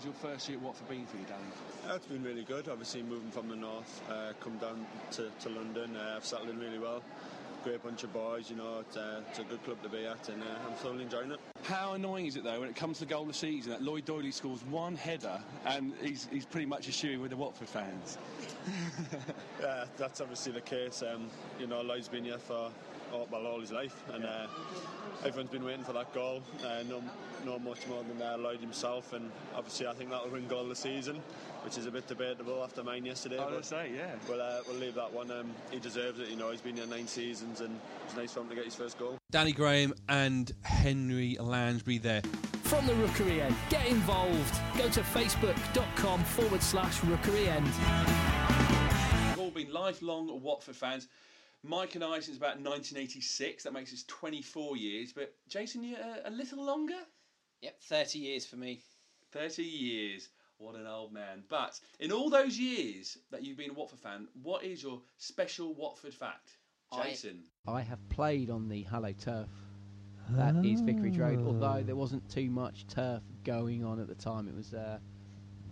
[0.00, 1.42] How's your first year at Watford been for you, Danny?
[1.86, 2.70] Yeah, it's been really good.
[2.70, 5.94] Obviously, moving from the north, uh, come down to, to London.
[5.94, 7.02] Uh, I've settled in really well.
[7.64, 8.78] Great bunch of boys, you know.
[8.80, 11.40] It's, uh, it's a good club to be at, and uh, I'm thoroughly enjoying it.
[11.64, 13.82] How annoying is it though when it comes to the goal of the season that
[13.82, 17.68] Lloyd Doyley scores one header and he's, he's pretty much a shoe with the Watford
[17.68, 18.16] fans?
[19.60, 21.02] Yeah, that's obviously the case.
[21.02, 22.70] Um, you know, Lloyd's been here for
[23.12, 24.46] well all his life, and uh,
[25.24, 26.42] everyone's been waiting for that goal.
[26.64, 27.02] Uh, no,
[27.44, 30.68] no much more than uh, Lloyd himself, and obviously I think that'll win goal of
[30.68, 31.20] the season,
[31.64, 33.38] which is a bit debatable after mine yesterday.
[33.38, 34.14] I was but gonna say, yeah.
[34.28, 35.30] We'll, uh, we'll leave that one.
[35.30, 36.28] Um, he deserves it.
[36.28, 38.74] You know, he's been here nine seasons, and it's nice for him to get his
[38.74, 39.18] first goal.
[39.30, 42.22] Danny Graham and Henry Lansbury there.
[42.62, 44.60] From the Rookery End, get involved.
[44.78, 47.66] Go to facebook.com forward slash Rookery End.
[47.66, 51.08] We've all been lifelong Watford fans.
[51.62, 53.64] Mike and I since about 1986.
[53.64, 55.12] That makes us 24 years.
[55.12, 56.98] But Jason, you're a little longer?
[57.62, 58.82] Yep, 30 years for me.
[59.32, 60.28] 30 years.
[60.58, 61.42] What an old man.
[61.48, 65.74] But in all those years that you've been a Watford fan, what is your special
[65.74, 66.56] Watford fact?
[66.94, 67.44] Jason.
[67.68, 69.48] I have played on the Hello Turf.
[70.30, 71.40] That is Vicarage Road.
[71.46, 74.98] Although there wasn't too much turf going on at the time, it was uh,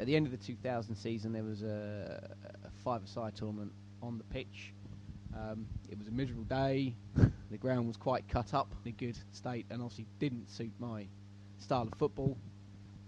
[0.00, 1.32] at the end of the 2000 season.
[1.32, 3.72] There was a, a five-a-side tournament
[4.02, 4.72] on the pitch.
[5.34, 6.94] Um, it was a miserable day.
[7.50, 11.06] the ground was quite cut up in a good state, and obviously didn't suit my
[11.58, 12.36] style of football.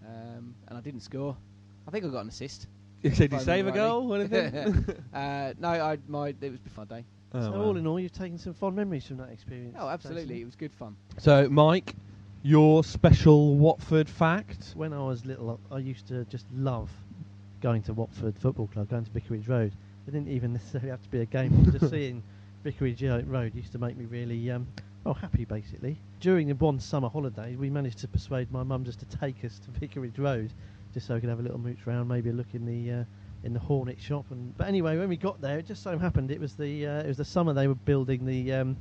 [0.07, 1.37] Um, and I didn't score.
[1.87, 2.67] I think I got an assist.
[3.03, 4.85] You said you I save a goal or anything?
[5.15, 7.05] uh, no, I, my it was before my day.
[7.33, 7.63] Oh, so wow.
[7.63, 9.75] all in all, you've taken some fond memories from that experience.
[9.79, 10.25] Oh, absolutely.
[10.25, 10.43] Jason.
[10.43, 10.97] It was good fun.
[11.17, 11.95] So, Mike,
[12.43, 14.73] your special Watford fact?
[14.75, 16.91] When I was little, I used to just love
[17.61, 19.73] going to Watford Football Club, going to Vicarage Road.
[20.07, 21.71] It didn't even necessarily have to be a game.
[21.73, 22.23] just seeing
[22.65, 24.67] Vicarage Road used to make me really um,
[25.05, 25.99] well happy, basically.
[26.21, 29.59] During the one summer holiday, we managed to persuade my mum just to take us
[29.61, 30.53] to Vicarage Road,
[30.93, 33.05] just so we could have a little mooch round, maybe a look in the uh,
[33.45, 34.27] in the Hornet shop.
[34.31, 37.01] And but anyway, when we got there, it just so happened it was the uh,
[37.01, 38.77] it was the summer they were building the um,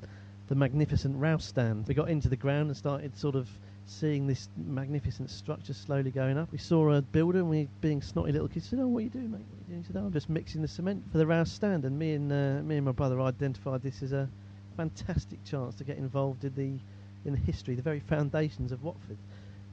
[0.48, 1.88] the magnificent Rouse stand.
[1.88, 3.48] We got into the ground and started sort of
[3.90, 6.52] seeing this magnificent structure slowly going up.
[6.52, 9.10] We saw a builder and we, being snotty little kids, said, "Oh, what are you
[9.10, 9.42] doing, mate?
[9.50, 11.52] What are you doing?" He said, "Oh, I'm just mixing the cement for the Rouse
[11.52, 14.30] stand." And me and uh, me and my brother identified this as a
[14.78, 16.80] fantastic chance to get involved in the
[17.28, 19.18] in the history, the very foundations of Watford.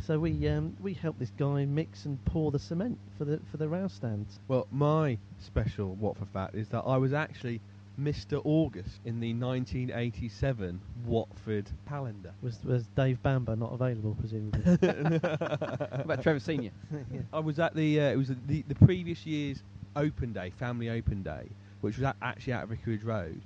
[0.01, 3.57] So we um, we helped this guy mix and pour the cement for the for
[3.57, 4.27] the Rouse stand.
[4.49, 7.61] Well, my special Watford fact is that I was actually
[8.01, 8.41] Mr.
[8.45, 12.33] August in the 1987 Watford calendar.
[12.43, 14.61] Was was Dave Bamber not available, presumably?
[15.27, 16.73] What about Trevor Senior?
[16.93, 17.21] Yeah.
[17.33, 19.63] I was at the uh, it was the the previous year's
[19.95, 21.49] Open Day, Family Open Day,
[21.81, 23.41] which was at, actually of Vicarage Road.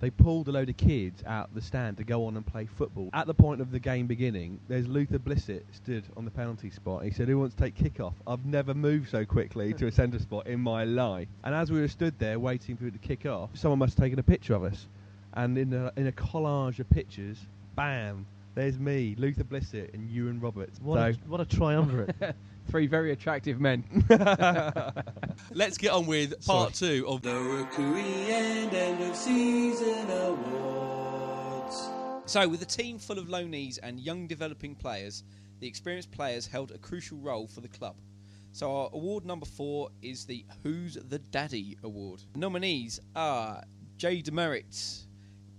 [0.00, 3.10] They pulled a load of kids out the stand to go on and play football.
[3.12, 7.04] At the point of the game beginning, there's Luther Blissett stood on the penalty spot.
[7.04, 10.20] He said, "Who wants to take kick-off?" I've never moved so quickly to a centre
[10.20, 11.28] spot in my life.
[11.42, 14.04] And as we were stood there waiting for it to kick off, someone must have
[14.04, 14.86] taken a picture of us.
[15.34, 17.38] And in a, in a collage of pictures,
[17.74, 20.80] bam, there's me, Luther Blissett, and Iwan Roberts.
[20.80, 22.14] What a, what a triumvirate!
[22.68, 23.82] Three very attractive men.
[25.52, 31.88] Let's get on with part two of The Rookery and End of Season Awards.
[32.26, 35.24] So, with a team full of loanees and young developing players,
[35.60, 37.96] the experienced players held a crucial role for the club.
[38.52, 42.22] So, our award number four is the Who's the Daddy Award.
[42.36, 43.64] Nominees are
[43.96, 45.06] Jay DeMerit,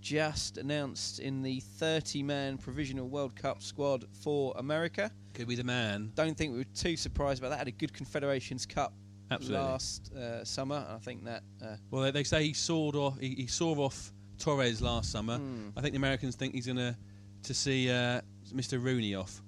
[0.00, 5.10] just announced in the 30-man provisional World Cup squad for America.
[5.34, 6.12] Could be the man.
[6.14, 7.58] Don't think we were too surprised about that.
[7.58, 8.92] Had a good Confederations Cup
[9.30, 9.58] Absolutely.
[9.64, 10.84] last uh, summer.
[10.88, 13.18] and I think that uh, Well, they, they say he sawed off.
[13.20, 15.36] He, he sawed off Torres last summer.
[15.38, 15.68] Hmm.
[15.76, 16.96] I think the Americans think he's going to
[17.42, 18.20] to see uh,
[18.52, 18.82] Mr.
[18.82, 19.40] Rooney off.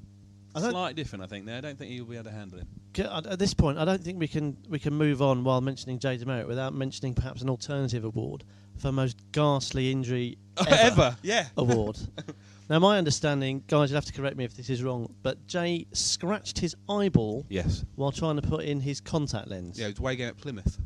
[0.55, 1.45] I don't- Slight different, I think.
[1.47, 2.69] There, I don't think he'll be able to handle him.
[2.97, 5.61] C- At at this point, I don't think we can we can move on while
[5.61, 8.45] mentioning Jay DeMerit without mentioning perhaps an alternative award
[8.79, 11.47] for most ghastly injury ever, Ever, yeah.
[11.57, 11.99] award.
[12.69, 15.87] now, my understanding, guys, you'll have to correct me if this is wrong, but Jay
[15.93, 17.85] scratched his eyeball Yes.
[17.97, 19.79] while trying to put in his contact lens.
[19.79, 20.79] Yeah, it was away game at Plymouth.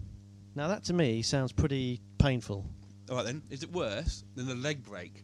[0.54, 2.64] Now, that to me sounds pretty painful.
[3.10, 3.42] All right then.
[3.50, 5.22] Is it worse than the leg break?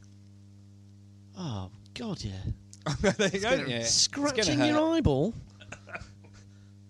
[1.37, 2.33] Oh God, yeah.
[3.17, 3.51] there you go.
[3.51, 3.77] yeah.
[3.79, 4.97] It's Scratching gonna your hurt.
[4.99, 5.35] eyeball.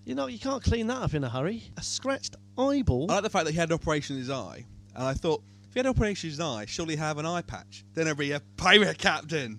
[0.04, 1.62] you know, you can't clean that up in a hurry.
[1.76, 3.06] A scratched eyeball.
[3.10, 5.42] I like the fact that he had an operation in his eye, and I thought
[5.72, 7.82] if he had an operation in his eye, surely have an eye patch.
[7.94, 9.58] Then he'd be a pirate captain.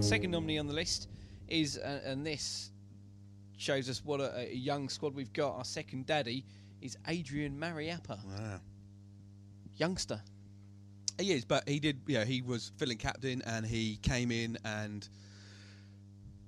[0.00, 1.08] second nominee on the list
[1.48, 2.70] is, uh, and this
[3.56, 5.56] shows us what a, a young squad we've got.
[5.56, 6.44] Our second daddy
[6.80, 8.60] is Adrian Mariappa, Wow.
[9.76, 10.22] youngster.
[11.18, 12.02] He is, but he did.
[12.06, 15.08] Yeah, he was filling captain, and he came in, and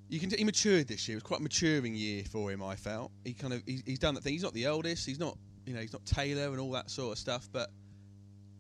[0.09, 0.31] you can.
[0.31, 1.15] T- he matured this year.
[1.15, 2.63] It was quite a maturing year for him.
[2.63, 4.33] I felt he kind of he's, he's done that thing.
[4.33, 5.07] He's not the eldest.
[5.07, 5.37] He's not
[5.67, 7.49] you know he's not Taylor and all that sort of stuff.
[7.53, 7.71] But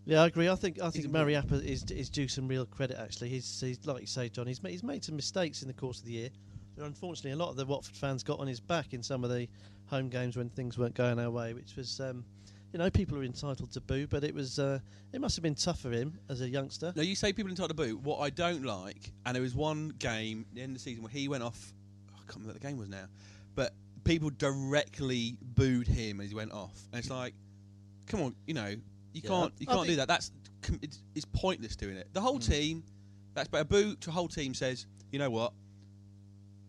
[0.07, 0.49] Yeah, I agree.
[0.49, 2.99] I think I think Mariappa is is due some real credit.
[2.99, 4.47] Actually, he's, he's like you say, John.
[4.47, 6.31] He's made, he's made some mistakes in the course of the year.
[6.77, 9.31] But unfortunately, a lot of the Watford fans got on his back in some of
[9.31, 9.49] the
[9.87, 12.25] home games when things weren't going our way, which was, um,
[12.75, 14.81] you know, people are entitled to boo, but it was uh,
[15.13, 16.93] it must have been tough for him as a youngster.
[16.97, 17.97] Now you say people entitled to boo.
[18.03, 21.05] What I don't like, and there was one game at the end of the season
[21.05, 21.73] where he went off.
[22.09, 23.05] I can't remember what the game was now,
[23.55, 27.33] but people directly booed him as he went off, and it's like,
[28.09, 28.67] come on, you know,
[29.13, 30.09] you Yeah, can't you I can't do that.
[30.09, 30.33] That's
[31.15, 32.09] it's, pointless doing it.
[32.13, 32.83] The whole team,
[33.35, 35.53] that's but a boo to a whole team says, you know what,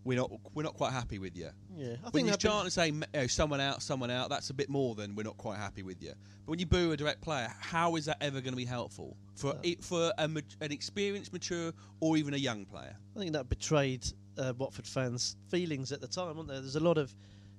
[0.06, 1.50] we're not we're not quite happy with you.
[1.76, 4.52] Yeah, I when think you be- and say you know, someone out, someone out, that's
[4.52, 6.14] a bit more than we're not quite happy with you.
[6.46, 9.18] But when you boo a direct player, how is that ever going to be helpful
[9.34, 12.96] for it, for a, an experienced, mature, or even a young player?
[13.16, 14.06] I think that betrayed
[14.38, 16.62] uh, Watford fans' feelings at the time, wasn't there?
[16.62, 17.14] There's a lot of,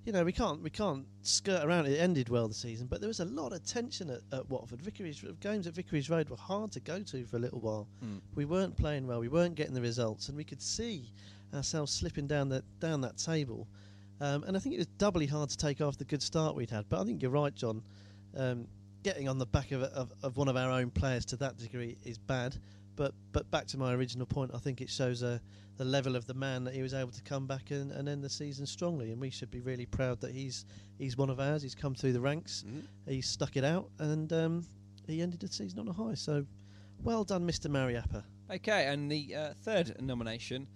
[0.05, 1.87] you know, we can't we can't skirt around.
[1.87, 4.49] It It ended well the season, but there was a lot of tension at, at
[4.49, 4.81] Watford.
[4.81, 7.89] Vicarage games at Vicarage Road were hard to go to for a little while.
[8.05, 8.21] Mm.
[8.37, 9.19] We weren't playing well.
[9.19, 11.13] We weren't getting the results, and we could see
[11.55, 13.69] ourselves slipping down that down that table.
[14.21, 16.71] Um, and I think it was doubly hard to take after the good start we'd
[16.71, 16.89] had.
[16.89, 17.83] But I think you're right, John.
[18.35, 18.67] Um,
[19.03, 21.99] getting on the back of, of of one of our own players to that degree
[22.05, 22.57] is bad.
[22.97, 25.39] But but back to my original point, I think it shows uh,
[25.77, 28.25] the level of the man that he was able to come back and, and end
[28.25, 30.65] the season strongly, and we should be really proud that he's
[30.99, 31.63] he's one of ours.
[31.63, 32.65] He's come through the ranks,
[33.07, 34.67] he's stuck it out, and um,
[35.07, 36.15] he ended the season on a high.
[36.15, 36.47] So,
[37.03, 37.71] well done, Mr.
[37.71, 38.25] Mariappa.
[38.51, 40.67] Okay, and the uh, third nomination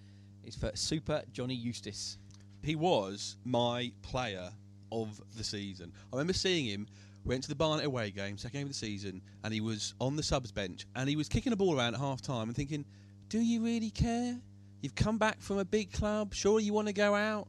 [0.45, 2.19] is for Super Johnny Eustace.
[2.63, 4.51] He was my player
[4.93, 5.93] of the season.
[6.13, 6.87] I remember seeing him.
[7.23, 10.17] Went to the Barnet away game, second game of the season, and he was on
[10.17, 12.83] the subs bench, and he was kicking a ball around at half time and thinking,
[13.29, 14.41] "Do you really care?
[14.81, 16.33] You've come back from a big club.
[16.33, 17.49] Surely you want to go out."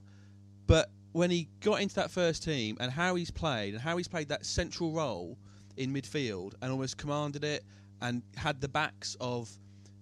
[0.67, 4.09] But when he got into that first team and how he's played and how he's
[4.09, 5.37] played that central role
[5.77, 7.63] in midfield and almost commanded it
[8.01, 9.49] and had the backs of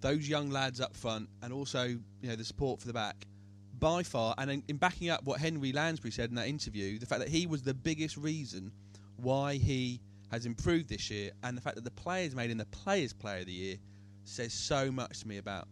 [0.02, 3.26] those young lads up front and also you know the support for the back
[3.80, 7.06] by far and in, in backing up what Henry Lansbury said in that interview the
[7.06, 8.72] fact that he was the biggest reason
[9.18, 12.66] why he has improved this year and the fact that the players made him the
[12.66, 13.76] players player of the year
[14.26, 15.68] says so much to me about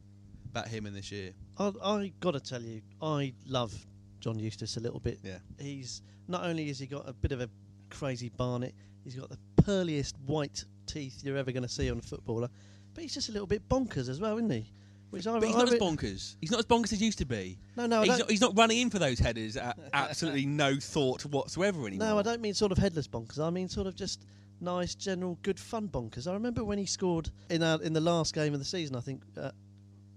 [0.49, 3.73] about him in this year I, I got to tell you, I love
[4.19, 5.19] John Eustace a little bit.
[5.23, 5.39] Yeah.
[5.59, 7.49] He's not only has he got a bit of a
[7.89, 12.01] crazy barnet, he's got the pearliest white teeth you're ever going to see on a
[12.01, 12.49] footballer,
[12.97, 14.73] but he's just a little bit bonkers as well, isn't he?
[15.11, 17.19] Which I, but he's I not as bonkers he's not as bonkers as he used
[17.19, 20.45] to be No, no, he's don't- he's not running in for those headers at absolutely
[20.63, 23.37] no thought whatsoever anymore No, I don't mean sort of headless bonkers.
[23.39, 24.25] I mean sort of just
[24.59, 26.27] nice, general, good fun bonkers.
[26.27, 28.95] I remember when he scored in our, in the last game of the season.
[28.95, 29.51] I think uh,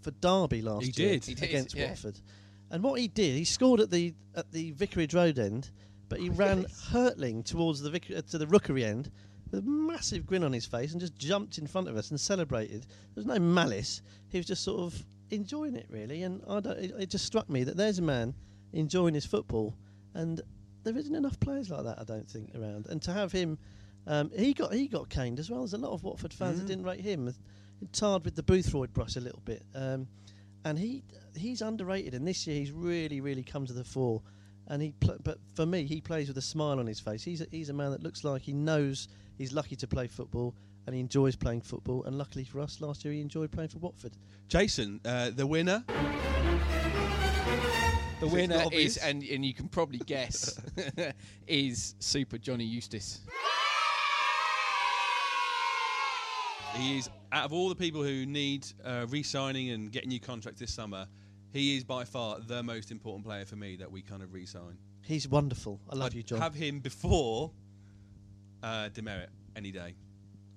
[0.00, 1.24] for Derby last He year did.
[1.26, 1.88] He did, against yeah.
[1.88, 2.18] Watford.
[2.70, 5.70] And what he did, he scored at the at the Vicarage Road end,
[6.08, 9.10] but he ran hurtling towards the vicar- uh, to the Rookery end
[9.50, 12.20] with a massive grin on his face and just jumped in front of us and
[12.20, 12.82] celebrated.
[13.14, 14.02] There was no malice.
[14.28, 17.48] He was just sort of enjoying it really, and I don't, it, it just struck
[17.48, 18.34] me that there's a man
[18.72, 19.74] enjoying his football,
[20.14, 20.40] and
[20.84, 21.98] there isn't enough players like that.
[22.00, 23.58] I don't think around, and to have him,
[24.06, 25.60] um, he got he got caned as well.
[25.60, 26.68] There's a lot of Watford fans that Mm.
[26.68, 27.32] didn't rate him,
[27.92, 30.06] tarred with the Boothroyd brush a little bit, um,
[30.64, 31.02] and he
[31.36, 32.14] he's underrated.
[32.14, 34.22] And this year he's really really come to the fore.
[34.66, 37.24] And he, pl- but for me, he plays with a smile on his face.
[37.24, 39.08] He's a, he's a man that looks like he knows
[39.40, 40.54] he's lucky to play football,
[40.86, 42.04] and he enjoys playing football.
[42.04, 44.12] And luckily for us, last year he enjoyed playing for Watford.
[44.48, 45.82] Jason, uh, the winner.
[48.20, 50.60] The Is winner is, and, and you can probably guess,
[51.46, 53.22] is Super Johnny Eustace.
[56.74, 60.60] He is out of all the people who need uh, re-signing and getting new contracts
[60.60, 61.06] this summer.
[61.50, 64.76] He is by far the most important player for me that we kind of re-sign.
[65.00, 65.80] He's wonderful.
[65.88, 66.40] I love I'd you, John.
[66.40, 67.50] Have him before
[68.62, 69.94] uh, DeMerit any day.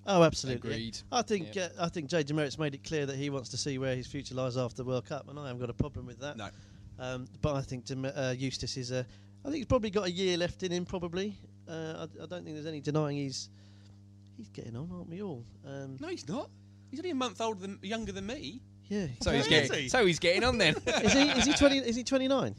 [0.06, 0.70] Oh, absolutely.
[0.70, 0.98] Agreed.
[1.12, 3.78] I think uh, I think Jay DeMerit's made it clear that he wants to see
[3.78, 6.20] where his future lies after the World Cup, and I haven't got a problem with
[6.20, 6.36] that.
[6.38, 6.50] No.
[7.00, 9.06] Um, but I think Dem- uh, Eustace is a.
[9.46, 10.86] I think he's probably got a year left in him.
[10.86, 11.38] Probably.
[11.68, 11.72] Uh,
[12.20, 13.50] I, I don't think there's any denying he's
[14.38, 15.46] he's getting on, aren't we all?
[15.66, 16.50] Um, No, he's not.
[16.90, 18.62] He's only a month older than younger than me.
[18.90, 19.08] Yeah.
[19.22, 20.76] So he's getting, so he's getting on then.
[20.86, 21.78] is he is he twenty?
[21.78, 22.56] Is he twenty nine?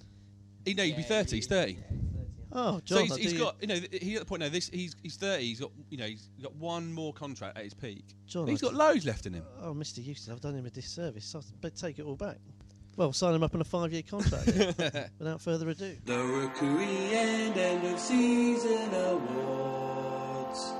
[0.65, 1.37] He, no, he'd be thirty.
[1.37, 1.79] He's thirty.
[2.57, 4.41] Oh, So John, he's, I he's do- got you know th- he's at the point
[4.41, 4.49] now.
[4.49, 5.45] This he's he's thirty.
[5.45, 8.05] He's got you know he's got one more contract at his peak.
[8.27, 9.45] John, he's I got loads left in him.
[9.61, 10.05] Oh, Mr.
[10.05, 11.35] Eustace, I've done him a disservice.
[11.35, 12.39] I better take it all back.
[12.97, 14.47] Well, sign him up on a five-year contract.
[15.19, 15.97] without further ado.
[16.05, 20.73] The Rookery and end of season awards.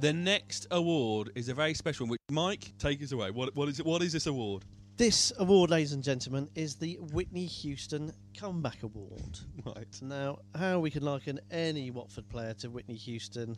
[0.00, 2.10] The next award is a very special one.
[2.10, 3.30] Which Mike, take us away.
[3.30, 3.86] What what is it?
[3.86, 4.64] What is this award?
[4.98, 9.38] This award, ladies and gentlemen, is the Whitney Houston Comeback Award.
[9.64, 9.96] Right.
[10.02, 13.56] Now, how we can liken any Watford player to Whitney Houston,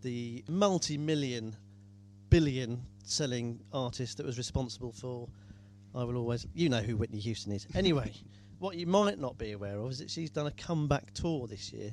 [0.00, 1.54] the multi million,
[2.30, 5.28] billion selling artist that was responsible for.
[5.94, 6.48] I will always.
[6.52, 7.68] You know who Whitney Houston is.
[7.76, 8.12] Anyway,
[8.58, 11.72] what you might not be aware of is that she's done a comeback tour this
[11.72, 11.92] year.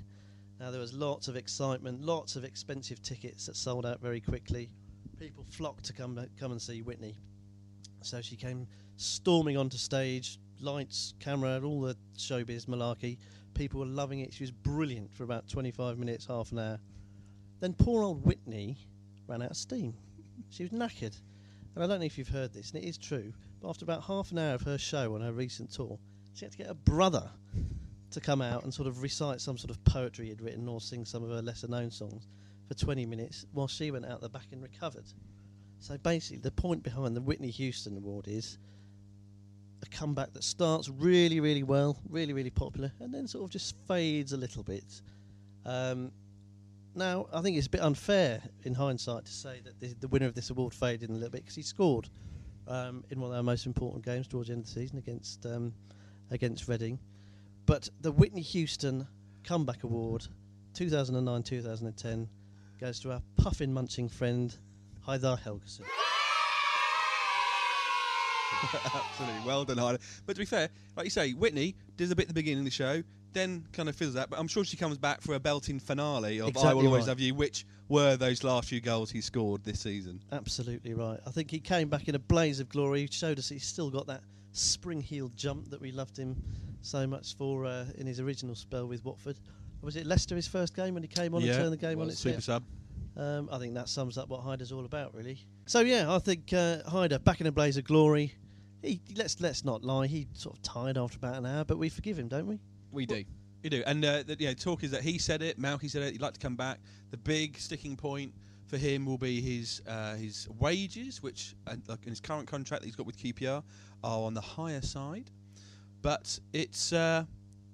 [0.60, 4.71] Now, there was lots of excitement, lots of expensive tickets that sold out very quickly.
[5.19, 7.19] People flocked to come, come and see Whitney.
[8.02, 13.18] So she came storming onto stage, lights, camera, all the showbiz malarkey.
[13.54, 14.34] People were loving it.
[14.34, 16.80] She was brilliant for about 25 minutes, half an hour.
[17.60, 18.78] Then poor old Whitney
[19.28, 19.94] ran out of steam.
[20.50, 21.20] She was knackered.
[21.76, 24.04] And I don't know if you've heard this, and it is true, but after about
[24.04, 26.00] half an hour of her show on her recent tour,
[26.34, 27.30] she had to get her brother
[28.12, 31.06] to come out and sort of recite some sort of poetry he'd written or sing
[31.06, 32.28] some of her lesser known songs
[32.68, 35.06] for 20 minutes while she went out the back and recovered.
[35.80, 38.58] So basically, the point behind the Whitney Houston Award is
[39.82, 43.76] a comeback that starts really, really well, really, really popular, and then sort of just
[43.88, 45.02] fades a little bit.
[45.65, 46.12] Um,
[46.96, 50.26] now, I think it's a bit unfair in hindsight to say that the, the winner
[50.26, 52.10] of this award faded a little bit because he scored
[52.68, 55.46] um, in one of our most important games towards the end of the season against
[55.46, 55.74] um,
[56.32, 57.00] against Reading.
[57.65, 59.08] But the Whitney Houston
[59.44, 60.28] Comeback Award,
[60.74, 62.28] 2009-2010,
[62.80, 64.56] goes to our puffin munching friend,
[65.10, 65.82] Heidar Helguson.
[68.93, 69.98] Absolutely, well done.
[70.28, 72.65] But to be fair, like you say, Whitney does a bit at the beginning of
[72.65, 73.02] the show,
[73.34, 74.30] then kind of fizzles out.
[74.30, 77.10] But I'm sure she comes back for a belting finale of "I Will Always right.
[77.10, 80.22] Have You," which were those last few goals he scored this season.
[80.32, 81.19] Absolutely right.
[81.26, 83.02] I think he came back in a blaze of glory.
[83.02, 86.36] He showed us he's still got that spring heeled jump that we loved him
[86.82, 89.39] so much for uh, in his original spell with Watford.
[89.82, 92.00] Was it Leicester his first game when he came on Yeah, and turned the game
[92.00, 92.43] on was its super head?
[92.43, 92.63] sub.
[93.19, 95.45] Um, I think that sums up what Heidar's all about, really.
[95.65, 98.34] So yeah, I think uh, Hyder back in a blaze of glory.
[98.82, 100.08] He let's let's not lie.
[100.08, 102.62] He sort of tired after about an hour, but we forgive him, don't we?
[102.93, 103.25] We do.
[103.62, 105.60] You do, and uh, the, yeah, talk is that he said it.
[105.60, 106.13] Malky said it.
[106.13, 106.79] He'd like to come back.
[107.12, 108.34] The big sticking point
[108.67, 112.84] for him will be his uh, his wages, which uh, like in his current contract
[112.84, 113.62] that he's got with QPR
[114.01, 115.29] are on the higher side.
[116.01, 117.25] But it's uh,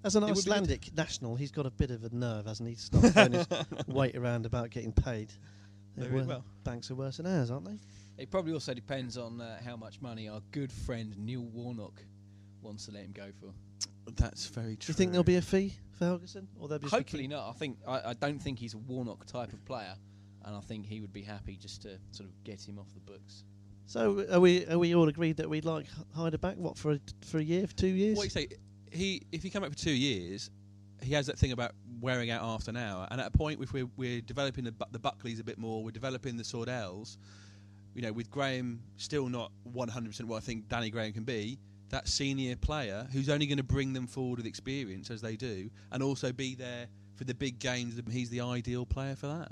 [0.05, 0.51] As an it would be good.
[0.51, 2.75] Icelandic national, he's got a bit of a nerve, hasn't he?
[2.75, 3.47] To start throwing his
[3.87, 5.33] weight around about getting paid.
[5.97, 6.45] Their Very wor- well.
[6.63, 7.79] Banks are worse than ours, aren't they?
[8.19, 12.03] It probably also depends on uh, how much money our good friend Neil Warnock
[12.61, 13.51] wants to let him go for.
[14.15, 14.87] That's very true.
[14.87, 17.49] Do you think there'll be a fee for Helguson, or they'll be Hopefully not.
[17.49, 19.95] I think I, I don't think he's a Warnock type of player,
[20.45, 22.99] and I think he would be happy just to sort of get him off the
[22.99, 23.43] books.
[23.87, 24.67] So are we?
[24.67, 26.57] Are we all agreed that we'd like Heidar back?
[26.57, 26.91] What for?
[26.91, 27.65] A, for a year?
[27.65, 28.17] For two years?
[28.17, 28.55] What do you say?
[28.95, 30.49] He if he come back for two years,
[31.01, 31.71] he has that thing about
[32.01, 33.07] wearing out after an hour.
[33.11, 35.91] And at a point, if we're, we're developing the, the Buckleys a bit more, we're
[35.91, 37.17] developing the Sordells.
[37.93, 41.59] You know, with Graham still not 100% what I think Danny Graham can be.
[41.89, 45.69] That senior player who's only going to bring them forward with experience as they do,
[45.91, 48.01] and also be there for the big games.
[48.11, 49.51] He's the ideal player for that.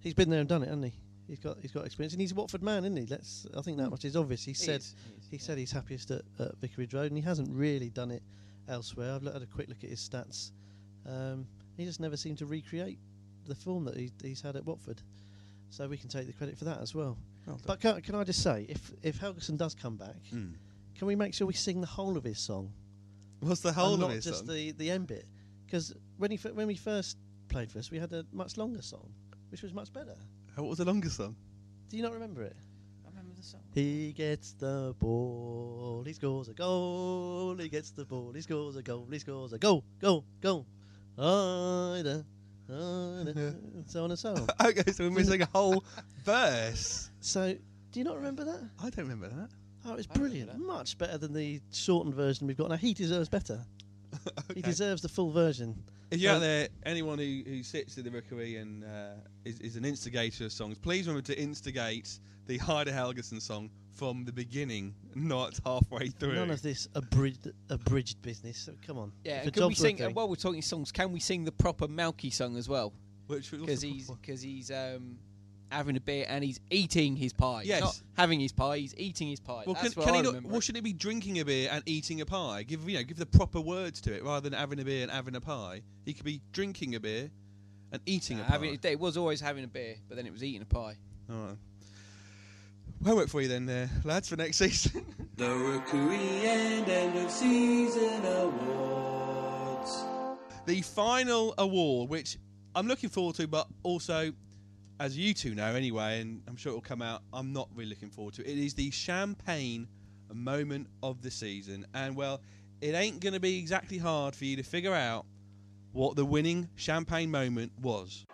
[0.00, 0.92] He's been there and done it, hasn't he?
[1.26, 3.06] He's got he's got experience, and he's a Watford man, isn't he?
[3.06, 3.46] Let's.
[3.56, 3.90] I think that hmm.
[3.90, 4.44] much is obvious.
[4.44, 4.94] He, He said is,
[5.30, 8.22] he, said he's happiest at, at Vicarage Road, and he hasn't really done it
[8.68, 9.14] elsewhere.
[9.14, 10.50] I've looked at a quick look at his stats.
[11.06, 11.46] Um,
[11.76, 12.98] he just never seemed to recreate
[13.46, 15.00] the form that he, he's had at Watford.
[15.70, 17.16] So we can take the credit for that as well.
[17.46, 20.54] Well but can, can I just say, if if Helguson does come back, Mm.
[20.96, 22.72] can we make sure we sing the whole of his song?
[23.40, 24.32] What's the whole and of his song?
[24.32, 25.26] not just the the end bit?
[25.64, 27.16] Because when he fir- when we first
[27.48, 29.08] played for us, we had a much longer song,
[29.50, 30.16] which was much better.
[30.56, 31.36] What was the longest song?
[31.88, 32.56] Do you not remember it?
[33.38, 33.60] I remember the song.
[33.74, 37.56] He gets the ball, he scores a goal.
[37.58, 39.06] He gets the ball, he scores a goal.
[39.10, 40.66] He scores a goal, goal, goal.
[41.18, 42.24] Ida,
[42.68, 44.46] Ida, so on and so on.
[44.66, 45.84] okay, so we're missing a whole
[46.24, 47.10] verse.
[47.20, 47.56] So,
[47.92, 48.70] do you not remember that?
[48.82, 49.50] I don't remember that.
[49.84, 50.58] Oh, it was brilliant.
[50.58, 52.76] Much better than the shortened version we've got now.
[52.76, 53.64] He deserves better.
[54.54, 55.84] He deserves the full version.
[56.10, 59.60] If you're So- out there, anyone who, who sits in the rookery and uh, is,
[59.60, 64.32] is an instigator of songs, please remember to instigate the Heidar Helguson song from the
[64.32, 66.34] beginning, not halfway through.
[66.36, 68.56] None of this abridged, abridged business.
[68.58, 69.12] So come on.
[69.24, 69.96] Yeah, If and can we job's worth sing?
[69.96, 72.92] doing- And while we're talking songs, can we sing the proper Malky song as well?
[73.26, 75.18] Which was because he's because he's um,
[75.70, 77.62] having a beer and he's eating his pie.
[77.64, 77.80] Yes.
[77.80, 78.78] not having his pie.
[78.78, 79.64] He's eating his pie.
[79.66, 81.68] Well, That's can, what can I he not, well, shouldn't he be drinking a beer
[81.72, 82.62] and eating a pie?
[82.62, 85.10] Give you know, give the proper words to it rather than having a beer and
[85.10, 85.82] having a pie.
[86.04, 87.30] He could be drinking a beer
[87.92, 88.52] and eating Nah, a pie.
[88.52, 90.96] having, it was always having a beer, but then it was eating a pie.
[91.30, 91.56] All right.
[93.04, 95.04] Homework for you then, uh, lads, for next season.
[95.36, 100.04] The Rookery and end of season awards.
[100.66, 102.38] the final award, which
[102.74, 104.32] I'm looking forward to, but also,
[105.00, 107.90] as you two know anyway, and I'm sure it will come out, I'm not really
[107.90, 108.42] looking forward to.
[108.42, 108.58] It.
[108.58, 109.88] It is the champagne
[110.32, 112.40] moment of the season, and well,
[112.80, 115.26] it ain't going to be exactly hard for you to figure out
[115.92, 118.24] what the winning champagne moment was.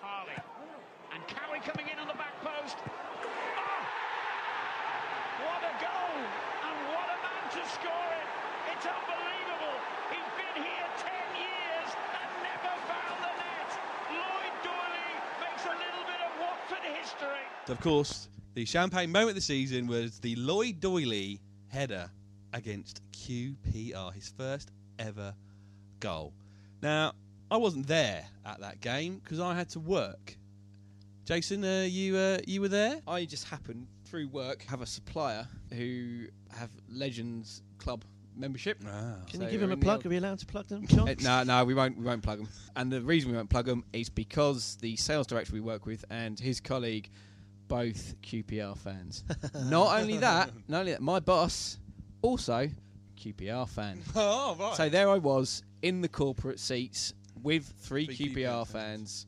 [0.00, 0.38] Harley.
[1.12, 2.76] And Cowie coming in on the back post.
[2.78, 2.92] Oh!
[5.42, 6.20] What a goal!
[6.62, 8.28] And what a man to score it!
[8.70, 9.76] It's unbelievable!
[10.14, 11.10] He's been here 10
[11.42, 13.70] years and never found the net!
[14.14, 15.10] Lloyd Doyley
[15.42, 17.57] makes a little bit of Watford history.
[17.68, 22.10] So of course, the champagne moment of the season was the Lloyd Doyley header
[22.54, 25.34] against QPR, his first ever
[26.00, 26.32] goal.
[26.80, 27.12] Now,
[27.50, 30.38] I wasn't there at that game because I had to work.
[31.26, 33.02] Jason, uh, you uh, you were there?
[33.06, 36.24] I just happened through work have a supplier who
[36.56, 38.02] have Legends Club
[38.34, 38.80] membership.
[38.80, 39.96] Can So you give him a in the plug?
[39.98, 41.06] old- Are we allowed to plug them, John?
[41.06, 41.98] Uh, no, no, we won't.
[41.98, 42.48] We won't plug them.
[42.76, 46.02] And the reason we won't plug them is because the sales director we work with
[46.08, 47.10] and his colleague,
[47.68, 49.24] both QPR fans.
[49.66, 51.78] not only that, not only that, my boss
[52.22, 52.68] also
[53.18, 54.00] QPR fan.
[54.16, 54.76] Oh, right.
[54.76, 57.12] So there I was in the corporate seats
[57.42, 59.26] with three, Three QPR, fans.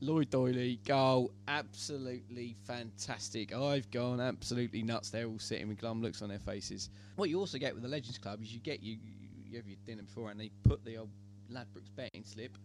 [0.00, 3.52] Lloyd Doyley goal, absolutely fantastic.
[3.52, 5.10] I've gone absolutely nuts.
[5.10, 6.88] They're all sitting with glum looks on their faces.
[7.16, 8.96] What you also get with the Legends Club is you get you,
[9.44, 11.10] you have your dinner before and they put the old
[11.50, 12.56] Ladbrokes betting slip,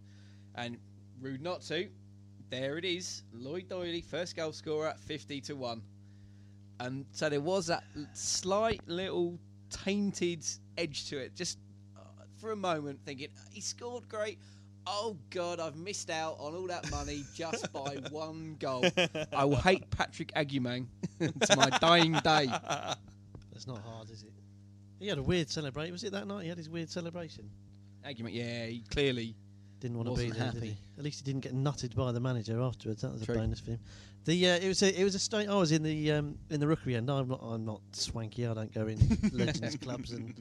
[0.55, 0.77] and
[1.21, 1.87] rude not to,
[2.53, 3.23] there it is.
[3.33, 5.81] Lloyd Doyley, first goal scorer at fifty to one,
[6.79, 7.83] and so there was that
[8.13, 9.39] slight little
[9.69, 10.45] tainted
[10.77, 11.57] edge to it, just
[11.97, 12.01] uh,
[12.39, 14.37] for a moment, thinking he scored great.
[14.85, 18.85] Oh God, I've missed out on all that money just by one goal.
[19.33, 20.87] I will hate Patrick Agyemang
[21.19, 22.47] to my dying day.
[23.51, 24.33] That's not hard, is it?
[24.99, 25.93] He had a weird celebration.
[25.93, 26.43] Was it that night?
[26.43, 27.49] He had his weird celebration.
[28.05, 29.35] Aguiman, yeah, he clearly
[29.83, 30.67] Didn't want to be there, did happy.
[30.67, 30.77] he?
[30.97, 33.01] At least he didn't get nutted by the manager afterwards.
[33.01, 33.35] That was True.
[33.35, 33.79] a bonus for him.
[34.23, 35.49] The uh, it was a it was a state.
[35.49, 37.09] I was in the um, in the rookery end.
[37.09, 38.47] I'm not I'm not swanky.
[38.47, 38.97] I don't go in
[39.33, 40.33] legends clubs and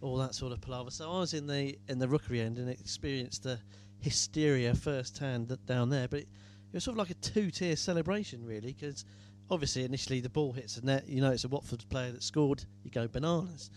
[0.00, 0.90] all that sort of palaver.
[0.90, 3.60] So I was in the in the rookery end and experienced the
[4.00, 6.08] hysteria firsthand that down there.
[6.08, 6.28] But it,
[6.72, 9.04] it was sort of like a two tier celebration, really, because
[9.48, 11.08] obviously initially the ball hits the net.
[11.08, 12.64] You know it's a Watford player that scored.
[12.82, 13.70] You go bananas.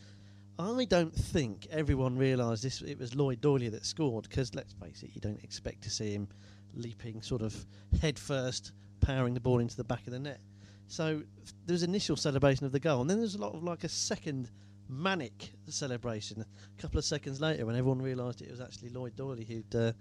[0.58, 2.82] I don't think everyone realised this.
[2.82, 6.14] It was Lloyd Doyley that scored because let's face it, you don't expect to see
[6.14, 6.30] him
[6.74, 7.66] leaping sort of
[8.01, 10.39] head first, powering the ball into the back of the net.
[10.88, 13.64] So f- there was initial celebration of the goal, and then there's a lot of
[13.64, 14.49] like a second
[14.88, 16.41] manic celebration.
[16.41, 19.91] A couple of seconds later, when everyone realised it was actually Lloyd Doyley who'd uh,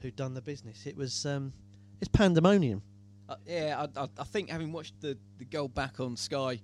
[0.00, 1.52] who'd done the business, it was um,
[2.00, 2.82] it's pandemonium.
[3.28, 6.60] Uh, yeah, I, I, I think having watched the, the goal back on Sky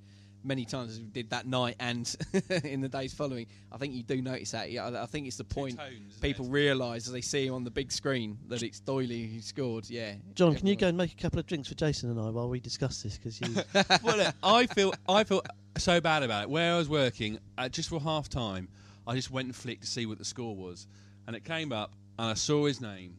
[0.46, 2.14] many times as we did that night and
[2.64, 4.70] in the days following, I think you do notice that.
[4.70, 5.78] Yeah, I, I think it's the point
[6.20, 9.90] people realise as they see him on the big screen that it's Doyley who scored.
[9.90, 12.30] Yeah, John, can you go and make a couple of drinks for Jason and I
[12.30, 13.18] while we discuss this?
[13.18, 13.48] Because you
[14.02, 15.42] well, look, I feel I feel
[15.76, 16.50] so bad about it.
[16.50, 18.68] Where I was working, uh, just for half time,
[19.06, 20.86] I just went and flicked to see what the score was,
[21.26, 23.16] and it came up, and I saw his name,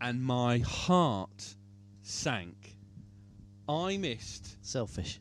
[0.00, 1.54] and my heart
[2.02, 2.74] sank.
[3.68, 4.64] I missed.
[4.64, 5.18] Selfish.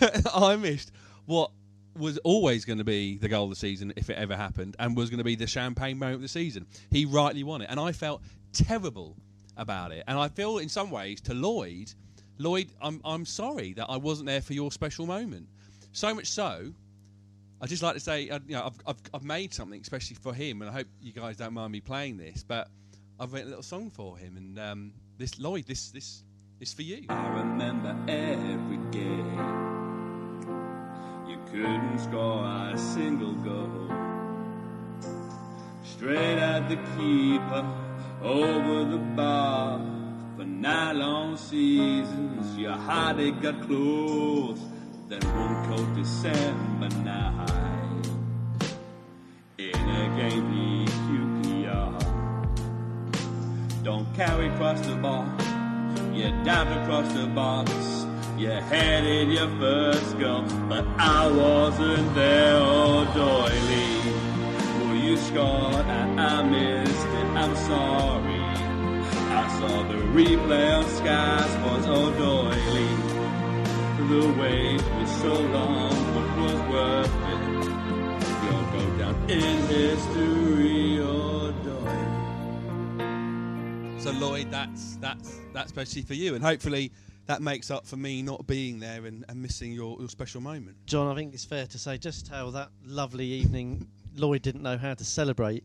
[0.34, 0.92] I missed
[1.26, 1.50] what
[1.96, 4.96] was always going to be the goal of the season if it ever happened, and
[4.96, 6.66] was going to be the champagne moment of the season.
[6.90, 8.22] He rightly won it, and I felt
[8.52, 9.16] terrible
[9.56, 10.04] about it.
[10.08, 11.92] And I feel, in some ways, to Lloyd,
[12.38, 15.48] Lloyd, I'm I'm sorry that I wasn't there for your special moment.
[15.92, 16.72] So much so,
[17.60, 20.34] I just like to say, uh, you know, I've, I've I've made something especially for
[20.34, 22.68] him, and I hope you guys don't mind me playing this, but.
[23.20, 26.24] I've written a little song for him, and um, this Lloyd, this this
[26.60, 27.04] is for you.
[27.08, 29.63] I remember every game.
[31.54, 33.88] Couldn't score a single goal.
[35.84, 37.64] Straight at the keeper,
[38.20, 39.78] over the bar.
[40.36, 44.58] For nine long seasons, your heart it got close.
[45.08, 48.08] Then one cold December night,
[49.56, 52.02] in a game QPR.
[53.84, 55.24] Don't carry across the bar.
[56.12, 58.03] You dived across the box.
[58.36, 62.56] You headed your first goal, but I wasn't there.
[62.56, 64.04] Oh, Doyley,
[64.82, 67.26] well you scored and I missed it.
[67.42, 68.40] I'm sorry.
[69.30, 71.86] I saw the replay on Sky Sports.
[71.88, 72.90] Oh, Doyley,
[74.08, 77.40] the wait was so long, but was worth it.
[78.42, 80.98] You'll go down in history.
[81.00, 82.02] Oh, Doyley.
[84.00, 86.92] So Lloyd, that's that's that's especially for you, and hopefully
[87.26, 90.76] that makes up for me not being there and, and missing your, your special moment.
[90.86, 94.76] John, I think it's fair to say just how that lovely evening Lloyd didn't know
[94.76, 95.64] how to celebrate.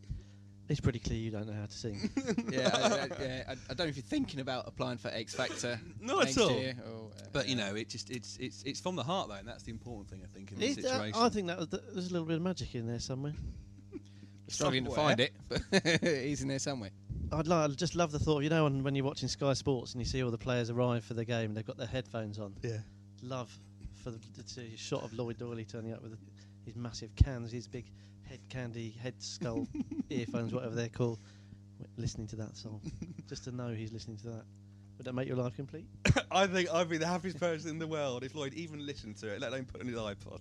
[0.69, 2.11] It's pretty clear you don't know how to sing.
[2.51, 3.43] yeah, I, I, yeah.
[3.47, 5.79] I, I don't know if you're thinking about applying for X Factor.
[5.99, 6.51] Not next at all.
[6.51, 9.35] Year or, uh, but you know, it just it's it's it's from the heart though,
[9.35, 11.21] and that's the important thing I think in this It- uh, situation.
[11.21, 13.33] I think that was, there's a little bit of magic in there somewhere.
[14.47, 15.61] struggling to find it, but
[16.03, 16.91] he's in there somewhere.
[17.31, 19.93] I'd, lo- I'd just love the thought, you know, when, when you're watching Sky Sports
[19.93, 22.39] and you see all the players arrive for the game and they've got their headphones
[22.39, 22.55] on.
[22.61, 22.77] Yeah.
[23.21, 23.55] Love
[24.03, 26.17] for the, to see a shot of Lloyd Doyley turning up with
[26.65, 27.85] his massive cans, his big
[28.27, 29.67] head candy, head skull
[30.09, 31.19] earphones, whatever they're called,
[31.97, 32.81] listening to that song.
[33.27, 34.43] just to know he's listening to that.
[34.97, 35.85] Would that make your life complete?
[36.31, 39.29] I think I'd be the happiest person in the world if Lloyd even listened to
[39.33, 40.39] it, let alone put on his iPod.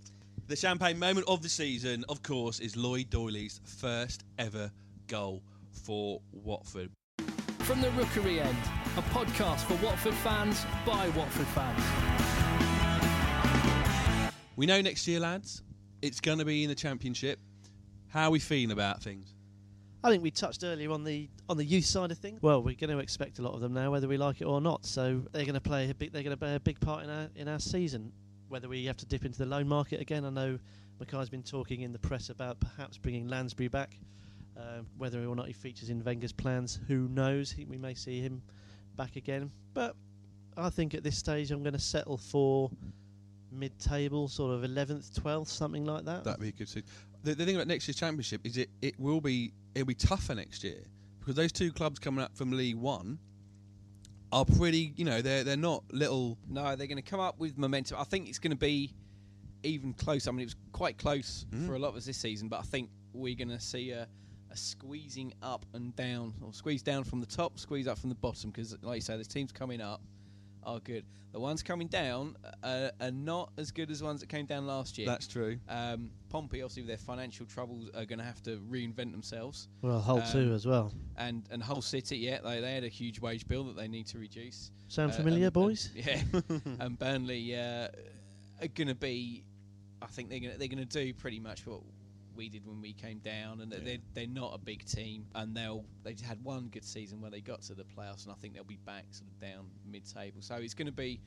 [0.48, 4.70] The champagne moment of the season, of course, is Lloyd Doyley's first ever
[5.06, 6.90] goal for Watford.
[7.60, 8.56] From the Rookery End,
[8.96, 11.82] a podcast for Watford fans by Watford fans.
[14.56, 15.62] We know next year, lads,
[16.02, 17.38] it's going to be in the Championship.
[18.08, 19.34] How are we feeling about things?
[20.02, 22.40] I think we touched earlier on the on the youth side of things.
[22.40, 24.60] Well, we're going to expect a lot of them now, whether we like it or
[24.60, 24.86] not.
[24.86, 27.10] So they're going to play a big they're going to play a big part in
[27.10, 28.12] our in our season.
[28.48, 30.58] Whether we have to dip into the loan market again, I know
[31.00, 33.98] Mackay's been talking in the press about perhaps bringing Lansbury back.
[34.58, 37.50] Um, whether or not he features in Wenger's plans, who knows?
[37.52, 38.42] He, we may see him
[38.96, 39.52] back again.
[39.72, 39.94] But
[40.56, 42.70] I think at this stage, I'm going to settle for
[43.52, 46.24] mid-table, sort of 11th, 12th, something like that.
[46.24, 46.68] That'd be a good.
[46.68, 46.82] se-
[47.22, 50.34] The, the thing about next year's championship is it, it will be it'll be tougher
[50.34, 50.84] next year
[51.20, 53.18] because those two clubs coming up from League One
[54.32, 54.92] are pretty.
[54.96, 56.36] You know, they're they're not little.
[56.48, 57.96] No, they're going to come up with momentum.
[58.00, 58.92] I think it's going to be
[59.62, 60.26] even close.
[60.28, 61.66] I mean, it was quite close Mm.
[61.66, 64.06] for a lot of us this season, but I think we're going to see a,
[64.50, 68.14] a squeezing up and down, or squeeze down from the top, squeeze up from the
[68.16, 68.50] bottom.
[68.50, 70.00] Because, like you say, the teams coming up
[70.64, 71.04] are good.
[71.32, 74.66] The ones coming down uh, are not as good as the ones that came down
[74.66, 75.06] last year.
[75.06, 75.58] That's true.
[75.68, 79.68] Um, Pompey, obviously, with their financial troubles, are going to have to reinvent themselves.
[79.82, 80.90] Well, Hull too as well.
[81.16, 84.06] And and Hull City, yeah, they, they had a huge wage bill that they need
[84.08, 84.70] to reduce.
[84.88, 85.90] Sound Uh, familiar, and- boys?
[85.94, 86.06] and-
[86.48, 86.58] yeah.
[86.80, 87.88] and Burnley uh,
[88.62, 89.44] are going to be,
[90.00, 91.80] I think they're going to they're going to do pretty much what
[92.38, 95.84] we did when we came down, and they're they're not a big team, and they'll
[96.04, 98.64] they've had one good season where they got to the playoffs, and I think they'll
[98.64, 100.40] be back sort of down mid-table.
[100.40, 101.20] So it's going to be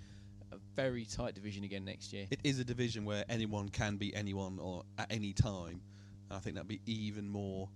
[0.51, 2.25] a very tight division again next year.
[2.31, 5.81] It is a division where anyone can beat anyone or at any time.
[6.29, 7.69] And I think that'll be even more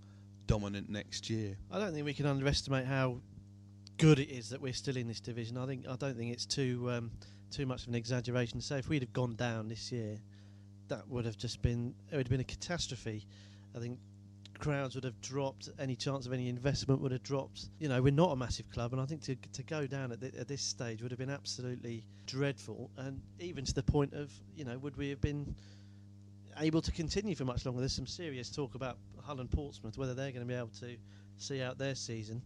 [0.47, 1.57] dominant next year.
[1.71, 3.19] I don't think we can underestimate how
[3.97, 5.57] good it is that we're still in this division.
[5.57, 7.11] I think I don't think it's too um,
[7.51, 10.19] too much of an exaggeration to say if we'd have gone down this year,
[10.87, 13.25] that would have just been it would have been a catastrophe.
[13.75, 13.99] I think
[14.59, 15.69] crowds would have dropped.
[15.79, 17.67] Any chance of any investment would have dropped.
[17.79, 20.19] You know, we're not a massive club, and I think to to go down at,
[20.19, 22.89] thi- at this stage would have been absolutely dreadful.
[22.97, 25.55] And even to the point of you know, would we have been
[26.59, 27.81] able to continue for much longer?
[27.81, 30.95] There's some serious talk about Hull and Portsmouth whether they're going to be able to
[31.37, 32.41] see out their season.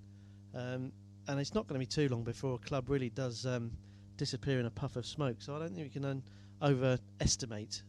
[0.55, 0.91] Um,
[1.27, 3.71] and it's not going to be too long before a club really does um,
[4.17, 5.37] disappear in a puff of smoke.
[5.39, 6.23] So I don't think we can un-
[6.61, 7.83] overestimate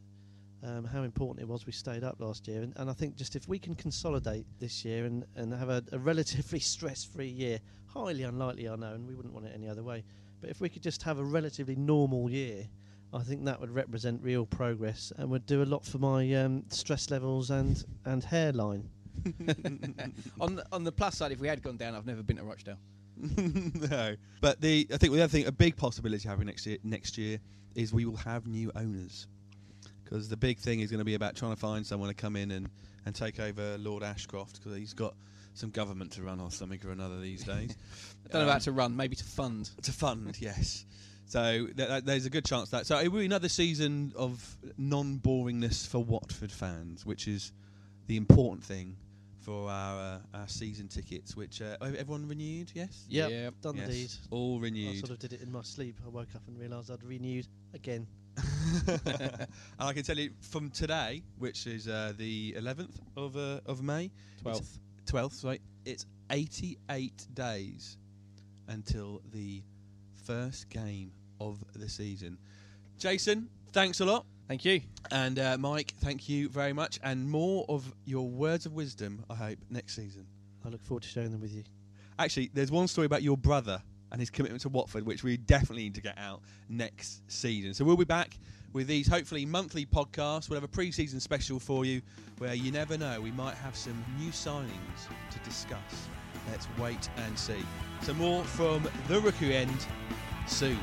[0.62, 2.62] um, how important it was we stayed up last year.
[2.62, 5.82] And, and I think just if we can consolidate this year and, and have a,
[5.92, 9.68] a relatively stress free year, highly unlikely, I know, and we wouldn't want it any
[9.68, 10.04] other way.
[10.40, 12.66] But if we could just have a relatively normal year,
[13.12, 16.64] I think that would represent real progress and would do a lot for my um,
[16.68, 18.88] stress levels and, and hairline.
[20.40, 22.44] on the, on the plus side, if we had gone down, I've never been to
[22.44, 22.78] Rochdale.
[23.16, 27.18] no, but the I think the other thing, a big possibility having next year, next
[27.18, 27.38] year
[27.74, 29.26] is we will have new owners,
[30.10, 32.34] because the big thing is going to be about trying to find someone to come
[32.36, 32.68] in and,
[33.06, 35.14] and take over Lord Ashcroft because he's got
[35.54, 37.76] some government to run or something or another these days.
[38.26, 39.70] I don't know about to run, maybe to fund.
[39.82, 40.84] To fund, yes.
[41.26, 42.86] So th- th- there's a good chance that.
[42.86, 47.52] So it will be another season of non-boringness for Watford fans, which is
[48.08, 48.96] the important thing
[49.42, 51.36] for our uh, our season tickets.
[51.36, 53.04] Which uh, everyone renewed, yes.
[53.08, 54.10] Yep, done the deed.
[54.32, 54.96] All renewed.
[54.96, 55.96] I sort of did it in my sleep.
[56.04, 58.08] I woke up and realised I'd renewed again.
[58.86, 63.82] and I can tell you from today, which is uh, the 11th of uh, of
[63.82, 64.10] May,
[64.44, 64.78] 12th.
[65.06, 65.60] 12th, right?
[65.84, 67.96] It's 88 days
[68.68, 69.62] until the
[70.24, 72.38] first game of the season.
[72.98, 74.26] Jason, thanks a lot.
[74.46, 74.80] Thank you.
[75.10, 76.98] And uh, Mike, thank you very much.
[77.02, 80.26] And more of your words of wisdom, I hope, next season.
[80.64, 81.64] I look forward to sharing them with you.
[82.18, 83.82] Actually, there's one story about your brother
[84.12, 87.74] and his commitment to Watford, which we definitely need to get out next season.
[87.74, 88.38] So we'll be back
[88.72, 90.48] with these hopefully monthly podcasts.
[90.48, 92.02] We'll have a pre-season special for you,
[92.38, 96.08] where you never know, we might have some new signings to discuss.
[96.50, 97.62] Let's wait and see.
[98.02, 99.86] So more from the Rookery End
[100.46, 100.78] soon.